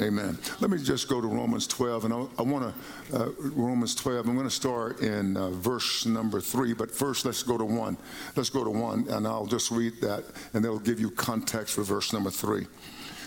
Amen. 0.00 0.36
Let 0.60 0.70
me 0.70 0.78
just 0.78 1.08
go 1.08 1.20
to 1.20 1.26
Romans 1.28 1.68
12, 1.68 2.06
and 2.06 2.14
I, 2.14 2.26
I 2.38 2.42
want 2.42 2.74
to, 3.10 3.16
uh, 3.16 3.30
Romans 3.38 3.94
12, 3.94 4.26
I'm 4.26 4.34
going 4.34 4.48
to 4.48 4.54
start 4.54 5.00
in 5.00 5.36
uh, 5.36 5.50
verse 5.50 6.04
number 6.04 6.40
three, 6.40 6.72
but 6.72 6.90
first 6.90 7.24
let's 7.24 7.44
go 7.44 7.56
to 7.56 7.64
one. 7.64 7.96
Let's 8.34 8.50
go 8.50 8.64
to 8.64 8.70
one, 8.70 9.06
and 9.08 9.24
I'll 9.24 9.46
just 9.46 9.70
read 9.70 10.00
that, 10.00 10.24
and 10.52 10.64
it'll 10.64 10.80
give 10.80 10.98
you 10.98 11.12
context 11.12 11.76
for 11.76 11.82
verse 11.82 12.12
number 12.12 12.30
three. 12.30 12.66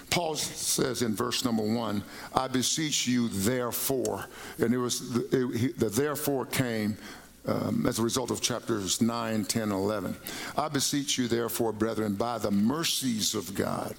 Paul 0.09 0.35
says 0.35 1.03
in 1.03 1.15
verse 1.15 1.45
number 1.45 1.63
one, 1.63 2.03
I 2.33 2.49
beseech 2.49 3.07
you, 3.07 3.29
therefore. 3.29 4.25
And 4.57 4.73
it 4.73 4.77
was 4.77 5.13
the, 5.13 5.51
it, 5.53 5.79
the 5.79 5.89
therefore 5.89 6.45
came 6.45 6.97
um, 7.47 7.85
as 7.87 7.99
a 7.99 8.01
result 8.03 8.29
of 8.29 8.41
chapters 8.41 9.01
9, 9.01 9.45
10, 9.45 9.71
11. 9.71 10.15
I 10.57 10.67
beseech 10.67 11.17
you, 11.17 11.27
therefore, 11.27 11.71
brethren, 11.71 12.15
by 12.15 12.37
the 12.37 12.51
mercies 12.51 13.35
of 13.35 13.53
God, 13.55 13.95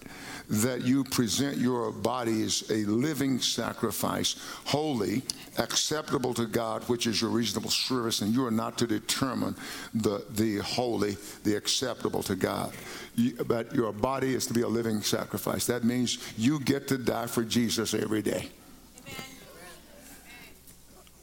that 0.49 0.83
you 0.83 1.05
present 1.05 1.57
your 1.57 1.91
bodies 1.91 2.71
a 2.71 2.85
living 2.85 3.39
sacrifice, 3.41 4.37
holy, 4.65 5.23
acceptable 5.59 6.35
to 6.35 6.47
God, 6.47 6.83
which 6.85 7.07
is 7.07 7.21
your 7.21 7.31
reasonable 7.31 7.71
service, 7.71 8.21
and 8.21 8.35
you 8.35 8.47
are 8.47 8.51
not 8.51 8.79
to 8.79 8.87
determine 8.87 9.57
the, 9.95 10.25
the 10.31 10.59
holy, 10.59 11.17
the 11.45 11.57
acceptable 11.57 12.23
to 12.23 12.37
God. 12.37 12.73
You, 13.17 13.33
but 13.47 13.75
your 13.75 13.93
body 13.93 14.35
is 14.35 14.47
to 14.47 14.55
be 14.55 14.63
a 14.63 14.69
living 14.69 15.01
sacrifice. 15.03 15.67
That 15.67 15.85
means 15.85 16.19
you 16.37 16.61
get 16.61 16.89
to 16.89 16.99
die 16.99 17.27
for 17.27 17.43
Jesus 17.43 17.95
every 17.95 18.23
day 18.23 18.51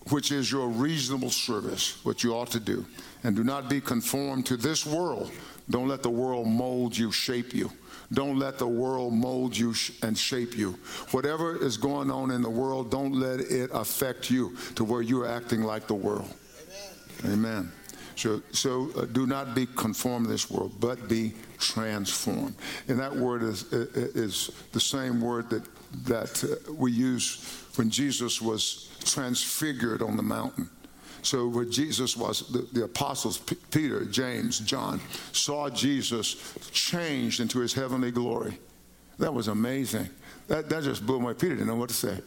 which 0.10 0.32
is 0.32 0.52
your 0.52 0.68
reasonable 0.68 1.32
service, 1.32 2.04
what 2.04 2.24
you 2.24 2.34
ought 2.34 2.52
to 2.52 2.60
do. 2.60 2.86
And 3.24 3.36
do 3.36 3.44
not 3.44 3.70
be 3.70 3.82
conformed 3.82 4.46
to 4.48 4.58
this 4.58 4.86
world. 4.86 5.32
Don't 5.70 5.88
let 5.88 6.04
the 6.04 6.10
world 6.10 6.48
mold 6.48 6.96
you, 6.96 7.12
shape 7.12 7.54
you. 7.54 7.72
Don't 8.14 8.38
let 8.38 8.60
the 8.60 8.68
world 8.68 9.14
mold 9.14 9.58
you 9.58 9.74
and 10.04 10.16
shape 10.16 10.56
you. 10.56 10.78
Whatever 11.10 11.58
is 11.64 11.76
going 11.76 12.12
on 12.12 12.30
in 12.30 12.44
the 12.44 12.50
world, 12.50 12.92
don't 12.92 13.14
let 13.14 13.40
it 13.40 13.72
affect 13.74 14.30
you 14.30 14.56
to 14.76 14.84
where 14.84 15.02
you're 15.02 15.28
acting 15.28 15.64
like 15.64 15.88
the 15.88 15.96
world. 15.96 16.32
Amen. 17.24 17.34
Amen. 17.34 17.72
So, 18.16 18.42
so 18.52 18.92
uh, 18.96 19.06
do 19.06 19.26
not 19.26 19.56
be 19.56 19.66
conformed 19.66 20.28
to 20.28 20.32
this 20.32 20.50
world, 20.50 20.74
but 20.80 21.10
be 21.10 21.34
transformed. 21.58 22.56
And 22.88 23.00
that 23.00 23.14
word 23.14 23.44
is, 23.44 23.72
is 23.74 24.52
the 24.72 24.80
same 24.80 25.20
word 25.20 25.50
that, 25.50 25.64
that 26.04 26.44
uh, 26.44 26.74
we 26.74 26.92
use 26.92 27.64
when 27.76 27.90
Jesus 27.90 28.42
was 28.42 28.90
transfigured 29.04 30.02
on 30.02 30.18
the 30.18 30.24
mountain. 30.24 30.70
So 31.22 31.48
where 31.48 31.66
Jesus 31.66 32.16
was, 32.16 32.48
the, 32.52 32.68
the 32.72 32.84
apostles, 32.84 33.40
P- 33.40 33.58
Peter, 33.72 34.06
James, 34.06 34.60
John, 34.60 35.02
saw 35.32 35.70
Jesus 35.70 36.54
changed 36.72 37.40
into 37.40 37.60
his 37.60 37.74
heavenly 37.74 38.12
glory. 38.12 38.60
That 39.18 39.34
was 39.34 39.48
amazing. 39.48 40.10
That, 40.48 40.70
that 40.70 40.84
just 40.84 41.06
blew 41.06 41.20
my 41.20 41.34
Peter 41.34 41.56
didn't 41.56 41.68
know 41.68 41.76
what 41.76 41.90
to 41.90 41.96
say. 41.96 42.20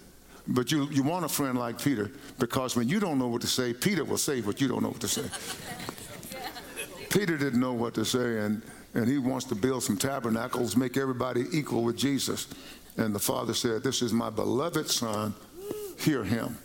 But 0.49 0.73
you, 0.73 0.89
you 0.91 1.03
want 1.03 1.25
a 1.25 1.29
friend 1.29 1.59
like 1.59 1.81
Peter 1.81 2.11
because 2.39 2.75
when 2.75 2.89
you 2.89 2.99
don't 2.99 3.19
know 3.19 3.29
what 3.29 3.43
to 3.43 3.47
say, 3.47 3.75
Peter 3.75 4.05
will 4.05 4.19
say 4.19 4.41
what 4.41 4.61
you 4.61 4.67
don't 4.67 4.83
know 4.83 4.89
what 4.89 5.01
to 5.03 5.09
say. 5.09 5.29
Peter 7.11 7.37
didn't 7.37 7.61
know 7.61 7.73
what 7.73 7.95
to 7.95 8.05
say, 8.05 8.39
and, 8.39 8.63
and 8.95 9.09
he 9.09 9.19
wants 9.19 9.45
to 9.47 9.55
build 9.55 9.83
some 9.83 9.97
tabernacles, 9.97 10.77
make 10.77 10.97
everybody 10.97 11.45
equal 11.53 11.83
with 11.83 11.97
Jesus. 11.97 12.49
And 12.99 13.15
the 13.15 13.21
father 13.21 13.55
said, 13.55 13.83
This 13.83 14.03
is 14.03 14.13
my 14.13 14.29
beloved 14.29 14.91
son, 14.91 15.35
hear 15.99 16.25
him. 16.25 16.59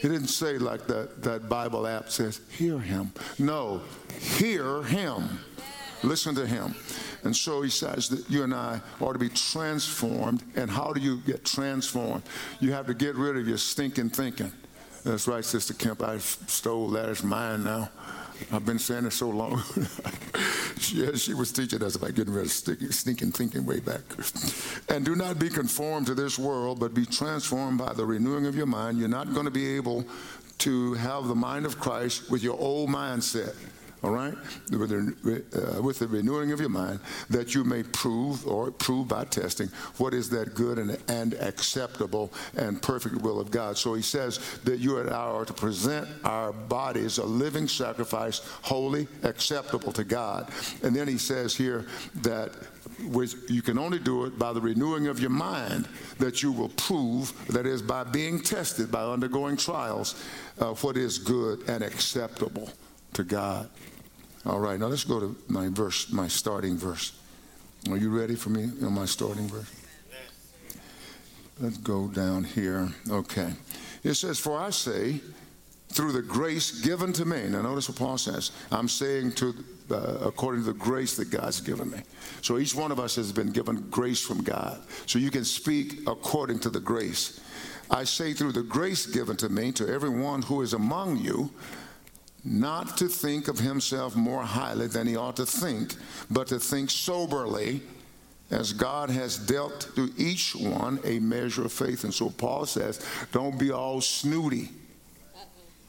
He 0.00 0.08
didn't 0.08 0.28
say 0.28 0.58
like 0.58 0.86
that, 0.86 1.22
that 1.22 1.48
Bible 1.48 1.86
app 1.86 2.10
says, 2.10 2.40
hear 2.50 2.78
him. 2.78 3.12
No, 3.38 3.80
hear 4.38 4.82
him. 4.84 5.40
Listen 6.04 6.36
to 6.36 6.46
him. 6.46 6.74
And 7.24 7.34
so 7.34 7.62
he 7.62 7.70
says 7.70 8.08
that 8.10 8.30
you 8.30 8.44
and 8.44 8.54
I 8.54 8.80
ought 9.00 9.14
to 9.14 9.18
be 9.18 9.28
transformed. 9.28 10.44
And 10.54 10.70
how 10.70 10.92
do 10.92 11.00
you 11.00 11.18
get 11.26 11.44
transformed? 11.44 12.22
You 12.60 12.72
have 12.72 12.86
to 12.86 12.94
get 12.94 13.16
rid 13.16 13.36
of 13.36 13.48
your 13.48 13.58
stinking 13.58 14.10
thinking. 14.10 14.52
That's 15.02 15.26
right, 15.26 15.44
Sister 15.44 15.74
Kemp. 15.74 16.02
I 16.02 16.18
stole 16.18 16.90
that. 16.90 17.08
It's 17.08 17.24
mine 17.24 17.64
now. 17.64 17.90
I've 18.52 18.64
been 18.64 18.78
saying 18.78 19.06
it 19.06 19.12
so 19.12 19.28
long. 19.28 19.62
yeah, 20.92 21.14
she 21.14 21.34
was 21.34 21.52
teaching 21.52 21.82
us 21.82 21.96
about 21.96 22.14
getting 22.14 22.32
rid 22.32 22.46
of 22.46 22.50
stinking, 22.50 22.92
stinking 22.92 23.32
thinking 23.32 23.66
way 23.66 23.80
back. 23.80 24.00
and 24.88 25.04
do 25.04 25.16
not 25.16 25.38
be 25.38 25.48
conformed 25.48 26.06
to 26.06 26.14
this 26.14 26.38
world, 26.38 26.80
but 26.80 26.94
be 26.94 27.04
transformed 27.04 27.78
by 27.78 27.92
the 27.92 28.04
renewing 28.04 28.46
of 28.46 28.54
your 28.54 28.66
mind. 28.66 28.98
You're 28.98 29.08
not 29.08 29.32
going 29.34 29.46
to 29.46 29.50
be 29.50 29.76
able 29.76 30.04
to 30.58 30.94
have 30.94 31.28
the 31.28 31.34
mind 31.34 31.66
of 31.66 31.78
Christ 31.78 32.30
with 32.30 32.42
your 32.42 32.58
old 32.58 32.90
mindset 32.90 33.54
all 34.02 34.10
right, 34.10 34.34
with 34.70 34.90
the, 34.90 35.76
uh, 35.78 35.82
with 35.82 35.98
the, 35.98 36.06
renewing 36.06 36.52
of 36.52 36.60
your 36.60 36.68
mind, 36.68 37.00
that 37.30 37.54
you 37.54 37.64
may 37.64 37.82
prove 37.82 38.46
or 38.46 38.70
prove 38.70 39.08
by 39.08 39.24
testing 39.24 39.68
what 39.96 40.14
is 40.14 40.30
that 40.30 40.54
good 40.54 40.78
and, 40.78 40.98
and 41.08 41.34
acceptable 41.34 42.32
and 42.56 42.80
perfect 42.80 43.16
will 43.16 43.40
of 43.40 43.50
God. 43.50 43.76
So 43.76 43.94
he 43.94 44.02
says 44.02 44.38
that 44.64 44.78
you 44.78 44.98
and 44.98 45.10
I 45.10 45.14
are 45.14 45.44
to 45.44 45.52
present 45.52 46.08
our 46.24 46.52
bodies 46.52 47.18
a 47.18 47.24
living 47.24 47.66
sacrifice, 47.66 48.40
holy, 48.62 49.08
acceptable 49.24 49.92
to 49.92 50.04
God. 50.04 50.48
And 50.82 50.94
then 50.94 51.08
he 51.08 51.18
says 51.18 51.56
here 51.56 51.86
that 52.22 52.52
with, 53.04 53.50
you 53.50 53.62
can 53.62 53.78
only 53.78 53.98
do 53.98 54.24
it 54.24 54.38
by 54.38 54.52
the 54.52 54.60
renewing 54.60 55.08
of 55.08 55.20
your 55.20 55.30
mind, 55.30 55.88
that 56.18 56.42
you 56.42 56.52
will 56.52 56.70
prove, 56.70 57.32
that 57.48 57.66
is, 57.66 57.82
by 57.82 58.04
being 58.04 58.40
tested, 58.40 58.90
by 58.90 59.02
undergoing 59.02 59.56
trials, 59.56 60.22
uh, 60.60 60.74
what 60.74 60.96
is 60.96 61.18
good 61.18 61.68
and 61.68 61.82
acceptable 61.82 62.70
to 63.14 63.24
God. 63.24 63.68
All 64.46 64.60
right, 64.60 64.78
now 64.78 64.86
let's 64.86 65.04
go 65.04 65.20
to 65.20 65.36
my 65.48 65.68
verse, 65.68 66.12
my 66.12 66.28
starting 66.28 66.76
verse. 66.76 67.12
Are 67.90 67.96
you 67.96 68.10
ready 68.10 68.34
for 68.34 68.50
me 68.50 68.70
on 68.84 68.92
my 68.92 69.04
starting 69.04 69.48
verse? 69.48 69.70
Let's 71.60 71.78
go 71.78 72.06
down 72.08 72.44
here. 72.44 72.88
Okay. 73.10 73.52
It 74.04 74.14
says, 74.14 74.38
For 74.38 74.58
I 74.58 74.70
say, 74.70 75.20
through 75.88 76.12
the 76.12 76.22
grace 76.22 76.80
given 76.82 77.12
to 77.14 77.24
me. 77.24 77.48
Now, 77.48 77.62
notice 77.62 77.88
what 77.88 77.98
Paul 77.98 78.18
says. 78.18 78.52
I'm 78.70 78.88
saying 78.88 79.32
to, 79.32 79.54
uh, 79.90 80.18
according 80.22 80.62
to 80.64 80.72
the 80.72 80.78
grace 80.78 81.16
that 81.16 81.30
God's 81.30 81.60
given 81.60 81.90
me. 81.90 81.98
So 82.42 82.58
each 82.58 82.74
one 82.74 82.92
of 82.92 83.00
us 83.00 83.16
has 83.16 83.32
been 83.32 83.50
given 83.50 83.88
grace 83.90 84.20
from 84.20 84.42
God. 84.42 84.80
So 85.06 85.18
you 85.18 85.30
can 85.30 85.44
speak 85.44 86.00
according 86.06 86.60
to 86.60 86.70
the 86.70 86.80
grace. 86.80 87.40
I 87.90 88.04
say, 88.04 88.34
through 88.34 88.52
the 88.52 88.62
grace 88.62 89.06
given 89.06 89.36
to 89.38 89.48
me, 89.48 89.72
to 89.72 89.88
everyone 89.88 90.42
who 90.42 90.62
is 90.62 90.74
among 90.74 91.16
you, 91.16 91.50
not 92.44 92.96
to 92.98 93.08
think 93.08 93.48
of 93.48 93.58
himself 93.58 94.16
more 94.16 94.42
highly 94.42 94.86
than 94.86 95.06
he 95.06 95.16
ought 95.16 95.36
to 95.36 95.46
think, 95.46 95.94
but 96.30 96.46
to 96.48 96.58
think 96.58 96.90
soberly, 96.90 97.80
as 98.50 98.72
God 98.72 99.10
has 99.10 99.36
dealt 99.36 99.90
to 99.94 100.10
each 100.16 100.56
one 100.56 101.00
a 101.04 101.18
measure 101.18 101.66
of 101.66 101.72
faith. 101.72 102.04
And 102.04 102.14
so 102.14 102.30
Paul 102.30 102.64
says, 102.64 103.04
don't 103.30 103.58
be 103.58 103.70
all 103.70 104.00
snooty. 104.00 104.70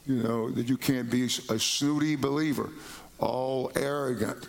You 0.06 0.22
know, 0.22 0.50
that 0.50 0.68
you 0.68 0.76
can't 0.76 1.10
be 1.10 1.24
a 1.24 1.58
snooty 1.58 2.16
believer, 2.16 2.70
all 3.18 3.70
arrogant, 3.76 4.48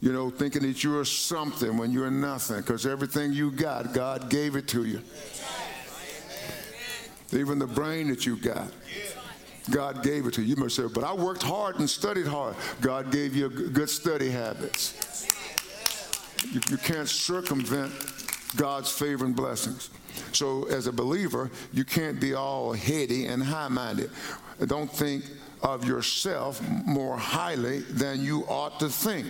you 0.00 0.12
know, 0.12 0.28
thinking 0.30 0.62
that 0.62 0.82
you're 0.82 1.04
something 1.04 1.76
when 1.76 1.90
you're 1.92 2.10
nothing, 2.10 2.58
because 2.58 2.86
everything 2.86 3.32
you 3.32 3.50
got, 3.50 3.94
God 3.94 4.28
gave 4.28 4.56
it 4.56 4.66
to 4.68 4.84
you. 4.84 5.00
Even 7.32 7.58
the 7.58 7.66
brain 7.66 8.08
that 8.08 8.26
you 8.26 8.36
got. 8.36 8.72
God 9.70 10.02
gave 10.02 10.26
it 10.26 10.34
to 10.34 10.42
you. 10.42 10.48
You 10.48 10.56
must 10.56 10.76
say, 10.76 10.84
but 10.86 11.04
I 11.04 11.12
worked 11.12 11.42
hard 11.42 11.78
and 11.78 11.88
studied 11.88 12.26
hard. 12.26 12.54
God 12.80 13.10
gave 13.10 13.34
you 13.34 13.48
good 13.48 13.90
study 13.90 14.30
habits. 14.30 15.26
You, 16.50 16.60
you 16.70 16.76
can't 16.78 17.08
circumvent 17.08 17.92
God's 18.56 18.90
favor 18.90 19.24
and 19.24 19.36
blessings. 19.36 19.90
So, 20.32 20.64
as 20.64 20.86
a 20.86 20.92
believer, 20.92 21.50
you 21.72 21.84
can't 21.84 22.20
be 22.20 22.34
all 22.34 22.72
heady 22.72 23.26
and 23.26 23.42
high 23.42 23.68
minded. 23.68 24.10
Don't 24.66 24.90
think 24.90 25.24
of 25.62 25.84
yourself 25.84 26.60
more 26.86 27.16
highly 27.16 27.80
than 27.80 28.22
you 28.22 28.44
ought 28.48 28.80
to 28.80 28.88
think 28.88 29.26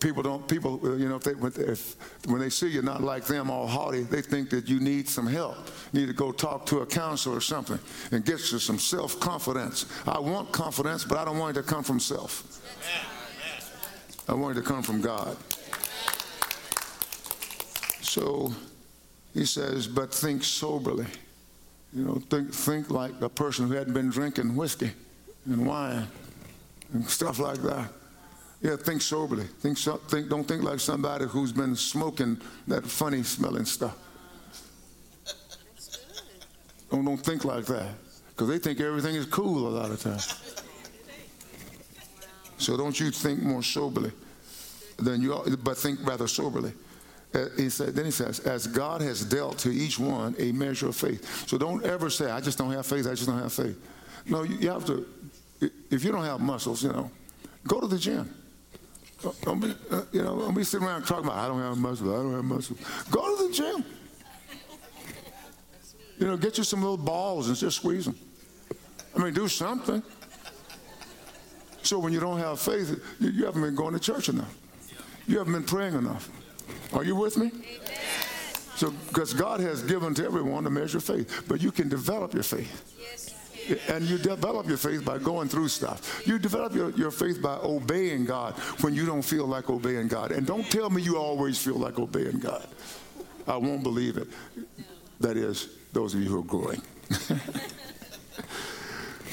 people 0.00 0.22
don't 0.22 0.46
people 0.46 0.80
uh, 0.84 0.94
you 0.94 1.08
know 1.08 1.16
if 1.16 1.24
they 1.24 1.32
if, 1.62 1.96
when 2.26 2.40
they 2.40 2.50
see 2.50 2.68
you're 2.68 2.82
not 2.82 3.02
like 3.02 3.24
them 3.24 3.50
all 3.50 3.66
haughty 3.66 4.02
they 4.02 4.22
think 4.22 4.50
that 4.50 4.68
you 4.68 4.80
need 4.80 5.08
some 5.08 5.26
help. 5.26 5.56
You 5.92 6.00
need 6.00 6.06
to 6.06 6.12
go 6.12 6.30
talk 6.30 6.66
to 6.66 6.80
a 6.80 6.86
counselor 6.86 7.36
or 7.36 7.40
something 7.40 7.78
and 8.12 8.24
get 8.24 8.52
you 8.52 8.58
some 8.58 8.78
self-confidence. 8.78 9.86
I 10.06 10.18
want 10.18 10.52
confidence 10.52 11.04
but 11.04 11.18
i 11.18 11.24
don't 11.24 11.38
want 11.38 11.56
it 11.56 11.62
to 11.62 11.66
come 11.66 11.82
from 11.82 12.00
self. 12.00 12.60
I 14.28 14.34
want 14.34 14.56
it 14.56 14.60
to 14.60 14.66
come 14.66 14.82
from 14.82 15.00
god. 15.00 15.36
So 18.02 18.52
he 19.34 19.44
says 19.44 19.86
but 19.86 20.12
think 20.12 20.44
soberly. 20.44 21.06
You 21.92 22.04
know 22.04 22.22
think 22.30 22.52
think 22.52 22.90
like 22.90 23.20
a 23.20 23.28
person 23.28 23.66
who 23.66 23.74
hadn't 23.74 23.94
been 23.94 24.10
drinking 24.10 24.54
whiskey 24.54 24.92
and 25.46 25.66
wine 25.66 26.06
and 26.92 27.08
stuff 27.08 27.38
like 27.38 27.62
that 27.62 27.90
yeah, 28.60 28.76
think 28.76 29.02
soberly. 29.02 29.44
Think, 29.44 29.78
think, 29.78 30.28
don't 30.28 30.44
think 30.44 30.62
like 30.62 30.80
somebody 30.80 31.26
who's 31.26 31.52
been 31.52 31.76
smoking 31.76 32.40
that 32.66 32.84
funny 32.84 33.22
smelling 33.22 33.64
stuff. 33.64 33.96
Don't, 36.90 37.04
don't 37.04 37.18
think 37.18 37.44
like 37.44 37.66
that 37.66 37.94
because 38.30 38.48
they 38.48 38.58
think 38.58 38.80
everything 38.80 39.14
is 39.14 39.26
cool 39.26 39.68
a 39.68 39.70
lot 39.70 39.90
of 39.90 40.00
times. 40.00 40.64
So 42.58 42.76
don't 42.76 42.98
you 42.98 43.10
think 43.10 43.42
more 43.42 43.62
soberly 43.62 44.10
than 44.98 45.22
you, 45.22 45.56
but 45.62 45.76
think 45.76 46.00
rather 46.02 46.26
soberly. 46.26 46.72
Uh, 47.34 47.44
he 47.56 47.68
said, 47.68 47.94
then 47.94 48.06
he 48.06 48.10
says, 48.10 48.40
as 48.40 48.66
God 48.66 49.02
has 49.02 49.24
dealt 49.24 49.58
to 49.58 49.70
each 49.70 49.98
one 49.98 50.34
a 50.38 50.50
measure 50.50 50.88
of 50.88 50.96
faith. 50.96 51.46
So 51.46 51.58
don't 51.58 51.84
ever 51.84 52.10
say, 52.10 52.30
I 52.30 52.40
just 52.40 52.56
don't 52.58 52.72
have 52.72 52.86
faith, 52.86 53.06
I 53.06 53.10
just 53.10 53.26
don't 53.26 53.38
have 53.38 53.52
faith. 53.52 53.78
No, 54.26 54.42
you, 54.42 54.56
you 54.56 54.70
have 54.70 54.86
to, 54.86 55.06
if 55.90 56.02
you 56.02 56.10
don't 56.10 56.24
have 56.24 56.40
muscles, 56.40 56.82
you 56.82 56.90
know, 56.90 57.10
go 57.66 57.80
to 57.80 57.86
the 57.86 57.98
gym. 57.98 58.34
Don't 59.42 59.60
be, 59.60 59.74
uh, 59.90 60.02
you 60.12 60.22
know, 60.22 60.38
don't 60.38 60.54
be 60.54 60.62
sitting 60.62 60.86
around 60.86 61.04
talking 61.04 61.24
about, 61.24 61.38
I 61.38 61.48
don't 61.48 61.60
have 61.60 61.76
muscle, 61.76 62.12
I 62.12 62.22
don't 62.22 62.34
have 62.34 62.44
muscle. 62.44 62.76
Go 63.10 63.36
to 63.36 63.48
the 63.48 63.52
gym. 63.52 63.84
You 66.18 66.26
know, 66.26 66.36
get 66.36 66.58
you 66.58 66.64
some 66.64 66.80
little 66.80 66.96
balls 66.96 67.48
and 67.48 67.56
just 67.56 67.78
squeeze 67.78 68.04
them. 68.04 68.16
I 69.16 69.22
mean, 69.22 69.34
do 69.34 69.48
something. 69.48 70.02
So 71.82 71.98
when 71.98 72.12
you 72.12 72.20
don't 72.20 72.38
have 72.38 72.60
faith, 72.60 73.00
you, 73.18 73.30
you 73.30 73.44
haven't 73.44 73.62
been 73.62 73.74
going 73.74 73.94
to 73.94 74.00
church 74.00 74.28
enough. 74.28 74.54
You 75.26 75.38
haven't 75.38 75.52
been 75.52 75.64
praying 75.64 75.94
enough. 75.94 76.30
Are 76.92 77.04
you 77.04 77.16
with 77.16 77.36
me? 77.36 77.50
So, 78.76 78.90
because 79.08 79.32
God 79.32 79.58
has 79.60 79.82
given 79.82 80.14
to 80.14 80.24
everyone 80.24 80.66
a 80.66 80.70
measure 80.70 80.98
of 80.98 81.04
faith, 81.04 81.44
but 81.48 81.60
you 81.60 81.72
can 81.72 81.88
develop 81.88 82.34
your 82.34 82.44
faith. 82.44 82.94
And 83.88 84.04
you 84.04 84.18
develop 84.18 84.66
your 84.66 84.76
faith 84.76 85.04
by 85.04 85.18
going 85.18 85.48
through 85.48 85.68
stuff. 85.68 86.22
You 86.26 86.38
develop 86.38 86.74
your, 86.74 86.90
your 86.90 87.10
faith 87.10 87.42
by 87.42 87.56
obeying 87.56 88.24
God 88.24 88.54
when 88.80 88.94
you 88.94 89.06
don't 89.06 89.22
feel 89.22 89.46
like 89.46 89.70
obeying 89.70 90.08
God. 90.08 90.32
And 90.32 90.46
don't 90.46 90.70
tell 90.70 90.90
me 90.90 91.02
you 91.02 91.18
always 91.18 91.58
feel 91.58 91.76
like 91.76 91.98
obeying 91.98 92.38
God. 92.38 92.66
I 93.46 93.56
won't 93.56 93.82
believe 93.82 94.16
it. 94.16 94.28
That 95.20 95.36
is, 95.36 95.68
those 95.92 96.14
of 96.14 96.22
you 96.22 96.28
who 96.28 96.38
are 96.40 96.42
growing. 96.42 96.82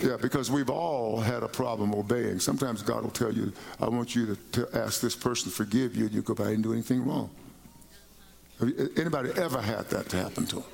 yeah, 0.04 0.18
because 0.22 0.50
we've 0.50 0.70
all 0.70 1.20
had 1.20 1.44
a 1.44 1.48
problem 1.48 1.94
obeying. 1.94 2.40
Sometimes 2.40 2.82
God 2.82 3.04
will 3.04 3.12
tell 3.12 3.34
you, 3.34 3.54
I 3.80 3.90
want 3.90 4.16
you 4.16 4.26
to, 4.28 4.36
to 4.66 4.78
ask 4.78 5.02
this 5.02 5.16
person 5.16 5.52
to 5.52 5.56
forgive 5.56 5.96
you, 5.96 6.06
and 6.06 6.14
you 6.14 6.22
go, 6.22 6.34
by 6.34 6.52
and 6.52 6.64
do 6.64 6.74
anything 6.74 7.06
wrong. 7.06 7.30
Anybody 8.98 9.32
ever 9.36 9.62
had 9.62 9.90
that 9.90 10.10
to 10.10 10.18
happen 10.18 10.46
to 10.48 10.56
them? 10.56 10.66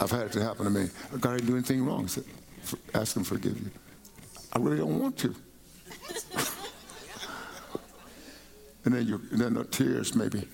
I've 0.00 0.10
had 0.10 0.22
it 0.22 0.32
to 0.32 0.42
happen 0.42 0.64
to 0.64 0.70
me. 0.70 0.88
God, 1.20 1.32
I 1.32 1.36
didn't 1.36 1.48
do 1.48 1.54
anything 1.54 1.84
wrong. 1.84 2.04
I 2.04 2.08
said, 2.08 2.24
ask 2.94 3.16
him 3.16 3.24
to 3.24 3.28
forgive 3.28 3.58
you. 3.58 3.70
I 4.52 4.58
really 4.58 4.78
don't 4.78 4.98
want 4.98 5.16
to. 5.18 5.28
and 8.84 8.94
then, 8.94 9.06
you, 9.06 9.20
and 9.32 9.40
then 9.40 9.54
the 9.54 9.64
tears 9.64 10.14
maybe. 10.14 10.46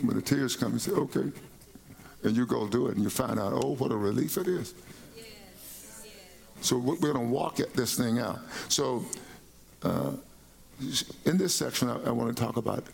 When 0.00 0.16
the 0.16 0.22
tears 0.22 0.56
come, 0.56 0.72
you 0.72 0.78
say, 0.78 0.92
okay. 0.92 1.30
And 2.24 2.36
you 2.36 2.46
go 2.46 2.66
do 2.66 2.86
it 2.86 2.94
and 2.94 3.04
you 3.04 3.10
find 3.10 3.38
out, 3.38 3.52
oh, 3.52 3.74
what 3.74 3.92
a 3.92 3.96
relief 3.96 4.36
it 4.38 4.48
is. 4.48 4.74
So 6.62 6.78
we're 6.78 6.96
going 6.96 7.14
to 7.14 7.20
walk 7.20 7.60
at 7.60 7.74
this 7.74 7.96
thing 7.96 8.20
out. 8.20 8.38
So 8.68 9.04
uh, 9.82 10.12
in 11.24 11.36
this 11.36 11.54
section, 11.54 11.88
I, 11.90 12.04
I 12.04 12.10
want 12.10 12.34
to 12.34 12.42
talk 12.42 12.56
about, 12.56 12.84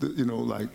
the, 0.00 0.08
you 0.08 0.24
know, 0.24 0.38
like 0.38 0.68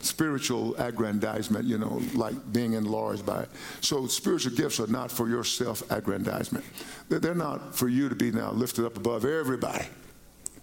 spiritual 0.00 0.74
aggrandizement, 0.76 1.64
you 1.66 1.78
know, 1.78 2.00
like 2.14 2.34
being 2.52 2.74
enlarged 2.74 3.24
by 3.26 3.42
it. 3.42 3.48
So 3.80 4.06
spiritual 4.06 4.54
gifts 4.54 4.80
are 4.80 4.86
not 4.86 5.10
for 5.10 5.28
your 5.28 5.44
self-aggrandizement. 5.44 6.64
They're 7.08 7.34
not 7.34 7.74
for 7.74 7.88
you 7.88 8.08
to 8.08 8.14
be 8.14 8.30
now 8.30 8.52
lifted 8.52 8.84
up 8.84 8.96
above 8.96 9.24
everybody 9.24 9.86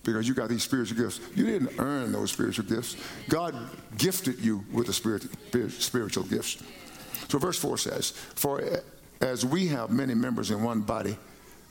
because 0.03 0.27
you 0.27 0.33
got 0.33 0.49
these 0.49 0.63
spiritual 0.63 0.97
gifts. 0.97 1.19
You 1.35 1.45
didn't 1.45 1.79
earn 1.79 2.11
those 2.11 2.31
spiritual 2.31 2.65
gifts. 2.65 2.95
God 3.27 3.55
gifted 3.97 4.39
you 4.39 4.63
with 4.71 4.87
the 4.87 4.93
spirit, 4.93 5.27
spiritual 5.81 6.23
gifts. 6.23 6.63
So 7.27 7.37
verse 7.39 7.59
4 7.59 7.77
says, 7.77 8.11
For 8.11 8.81
as 9.21 9.45
we 9.45 9.67
have 9.67 9.89
many 9.89 10.13
members 10.13 10.49
in 10.49 10.63
one 10.63 10.81
body, 10.81 11.17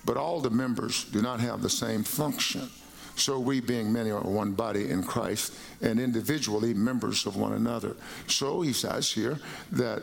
but 0.04 0.16
all 0.16 0.40
the 0.40 0.50
members 0.50 1.04
do 1.04 1.22
not 1.22 1.40
have 1.40 1.62
the 1.62 1.70
same 1.70 2.04
function. 2.04 2.68
So 3.16 3.40
we, 3.40 3.60
being 3.60 3.92
many, 3.92 4.10
are 4.10 4.20
one 4.20 4.52
body 4.52 4.90
in 4.90 5.02
Christ, 5.02 5.54
and 5.80 5.98
individually 5.98 6.74
members 6.74 7.26
of 7.26 7.36
one 7.36 7.54
another. 7.54 7.96
So 8.28 8.60
he 8.60 8.72
says 8.72 9.10
here 9.10 9.38
that 9.72 10.02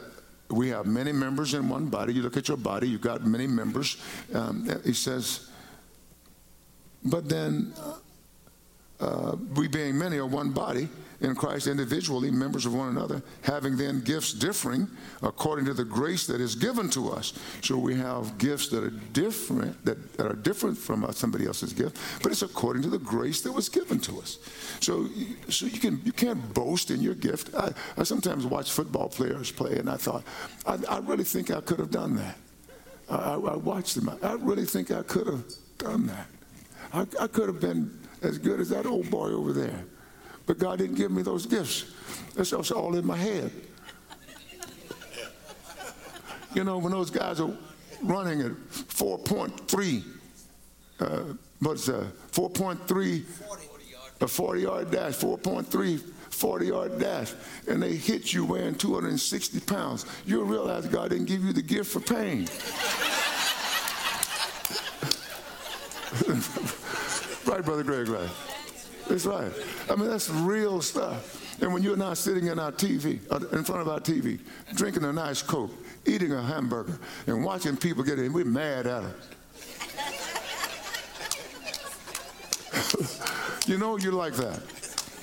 we 0.50 0.70
have 0.70 0.86
many 0.86 1.12
members 1.12 1.54
in 1.54 1.70
one 1.70 1.88
body. 1.88 2.14
You 2.14 2.24
look 2.24 2.38
at 2.38 2.48
your 2.48 2.58
body, 2.58 2.90
you've 2.90 3.02
got 3.02 3.26
many 3.26 3.48
members. 3.48 3.98
Um, 4.34 4.70
he 4.84 4.94
says, 4.94 5.50
but 7.06 7.30
then 7.30 7.74
uh, 9.00 9.36
we, 9.56 9.68
being 9.68 9.98
many, 9.98 10.18
are 10.18 10.26
one 10.26 10.52
body 10.52 10.90
in 11.22 11.36
Christ 11.36 11.68
individually, 11.68 12.32
members 12.32 12.66
of 12.66 12.74
one 12.74 12.90
another, 12.90 13.22
having 13.42 13.78
then 13.78 14.02
gifts 14.02 14.34
differing 14.34 14.88
according 15.22 15.66
to 15.66 15.74
the 15.74 15.86
grace 15.86 16.28
that 16.28 16.42
is 16.42 16.56
given 16.56 16.90
to 16.92 17.10
us. 17.10 17.34
So 17.62 17.78
we 17.78 17.96
have 17.96 18.38
gifts 18.38 18.68
that 18.70 18.84
are 18.84 18.90
different, 18.90 19.84
that, 19.86 20.18
that 20.18 20.28
are 20.28 20.36
different 20.36 20.78
from 20.78 21.04
uh, 21.04 21.12
somebody 21.12 21.46
else's 21.46 21.74
gift, 21.74 21.98
but 22.22 22.32
it's 22.32 22.42
according 22.42 22.84
to 22.84 22.90
the 22.90 23.00
grace 23.00 23.42
that 23.42 23.52
was 23.52 23.70
given 23.70 24.00
to 24.02 24.20
us. 24.20 24.38
So, 24.80 25.08
so 25.50 25.66
you 25.66 25.80
can 25.80 26.02
you 26.04 26.12
can't 26.12 26.54
boast 26.54 26.92
in 26.92 27.02
your 27.02 27.16
gift. 27.16 27.54
I, 27.56 27.72
I 27.98 28.04
sometimes 28.04 28.46
watch 28.46 28.72
football 28.72 29.10
players 29.10 29.52
play, 29.52 29.78
and 29.78 29.90
I 29.90 29.98
thought, 29.98 30.24
I, 30.66 30.78
I 30.90 31.00
really 31.00 31.24
think 31.24 31.52
I 31.52 31.62
could 31.62 31.80
have 31.80 31.92
done 31.92 32.16
that. 32.16 32.38
I, 33.10 33.34
I 33.34 33.56
watched 33.56 33.96
them. 33.96 34.10
I 34.22 34.34
really 34.34 34.66
think 34.66 34.92
I 34.92 35.04
could 35.04 35.28
have 35.28 35.44
done 35.78 36.08
that. 36.08 36.28
I, 36.94 37.02
I 37.20 37.28
could 37.28 37.48
have 37.48 37.60
been 37.60 38.00
as 38.22 38.38
good 38.38 38.60
as 38.60 38.70
that 38.70 38.86
old 38.86 39.10
boy 39.10 39.30
over 39.32 39.52
there. 39.52 39.86
But 40.46 40.58
God 40.60 40.80
didn't 40.80 40.96
give 40.96 41.12
me 41.12 41.22
those 41.22 41.46
gifts. 41.46 41.86
That's 42.36 42.72
all 42.72 42.96
in 42.96 43.06
my 43.06 43.18
head. 43.18 43.52
You 46.54 46.64
know, 46.64 46.78
when 46.78 46.92
those 46.92 47.10
guys 47.10 47.40
are 47.40 47.52
running 48.04 48.42
at 48.42 48.52
4.3, 48.52 50.04
uh, 51.00 51.34
what's 51.60 51.86
that? 51.88 52.12
4.3, 52.32 53.24
a 54.22 54.28
40 54.28 54.62
yard 54.62 54.92
dash, 54.92 55.14
4.3 55.14 56.14
40 56.34 56.66
yard 56.66 57.00
dash, 57.00 57.34
and 57.68 57.82
they 57.82 57.96
hit 57.96 58.34
you 58.34 58.44
weighing 58.44 58.76
260 58.76 59.60
pounds, 59.62 60.06
you'll 60.26 60.44
realize 60.44 60.88
God 60.88 61.12
didn't 61.12 61.28
give 61.28 61.44
you 61.44 61.54
the 61.54 61.62
gift 61.62 61.92
for 61.92 62.00
pain. 62.00 62.48
right, 67.46 67.64
Brother 67.64 67.84
Greg, 67.84 68.10
right? 68.10 68.30
That's 69.08 69.26
right. 69.26 69.52
I 69.90 69.96
mean, 69.96 70.10
that's 70.10 70.30
real 70.30 70.82
stuff. 70.82 71.62
And 71.62 71.74
when 71.74 71.84
you're 71.84 71.98
not 71.98 72.18
sitting 72.18 72.48
in 72.48 72.58
our 72.60 72.72
TV, 72.72 73.20
uh, 73.32 73.40
in 73.56 73.64
front 73.64 73.82
of 73.82 73.88
our 73.90 74.00
TV, 74.00 74.40
drinking 74.74 75.04
a 75.04 75.14
nice 75.14 75.42
Coke, 75.42 75.72
eating 76.06 76.32
a 76.32 76.42
hamburger, 76.42 76.98
and 77.28 77.44
watching 77.44 77.78
people 77.78 78.04
get 78.04 78.20
in, 78.20 78.34
we're 78.34 78.46
mad 78.46 78.88
at 78.88 79.04
them. 79.04 79.14
you 83.68 83.78
know 83.78 83.98
you 83.98 84.12
like 84.12 84.34
that. 84.34 84.62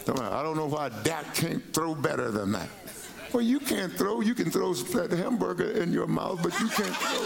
I 0.09 0.43
don't 0.43 0.57
know 0.57 0.67
why 0.67 0.89
Dak 1.05 1.35
can't 1.35 1.63
throw 1.73 1.95
better 1.95 2.31
than 2.31 2.53
that. 2.53 2.69
Well, 3.33 3.43
you 3.43 3.61
can't 3.61 3.93
throw. 3.93 4.21
You 4.21 4.35
can 4.35 4.51
throw 4.51 4.75
that 4.75 5.13
hamburger 5.13 5.71
in 5.71 5.93
your 5.93 6.07
mouth, 6.07 6.41
but 6.43 6.59
you 6.59 6.69
can't 6.69 6.97
throw. 6.97 7.23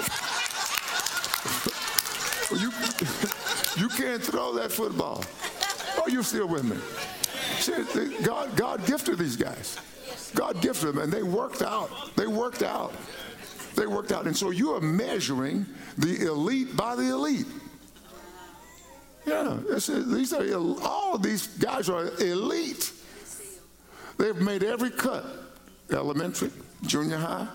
you, 2.59 2.71
you 3.83 3.89
can't 3.89 4.23
throw 4.23 4.53
that 4.55 4.71
football. 4.71 5.25
Are 6.05 6.11
you 6.11 6.23
still 6.23 6.47
with 6.49 6.65
me? 6.65 6.77
God, 8.23 8.55
God 8.57 8.87
gifted 8.87 9.19
these 9.19 9.37
guys. 9.37 9.79
God 10.35 10.61
gifted 10.61 10.89
them, 10.91 10.99
and 10.99 11.13
they 11.13 11.23
worked 11.23 11.63
out. 11.63 12.15
They 12.17 12.27
worked 12.27 12.63
out. 12.63 12.93
They 13.75 13.87
worked 13.87 14.13
out. 14.13 14.27
And 14.27 14.37
so 14.37 14.51
you 14.51 14.73
are 14.73 14.81
measuring 14.81 15.67
the 15.97 16.27
elite 16.27 16.77
by 16.77 16.95
the 16.95 17.11
elite. 17.11 17.47
Yeah, 19.27 19.59
these 19.67 20.33
are 20.35 20.45
all 20.83 21.17
these 21.17 21.47
guys 21.47 21.89
are 21.89 22.09
elite. 22.21 22.93
They've 24.19 24.37
made 24.37 24.63
every 24.63 24.91
cut: 24.91 25.25
elementary, 25.91 26.51
junior 26.83 27.17
high, 27.17 27.49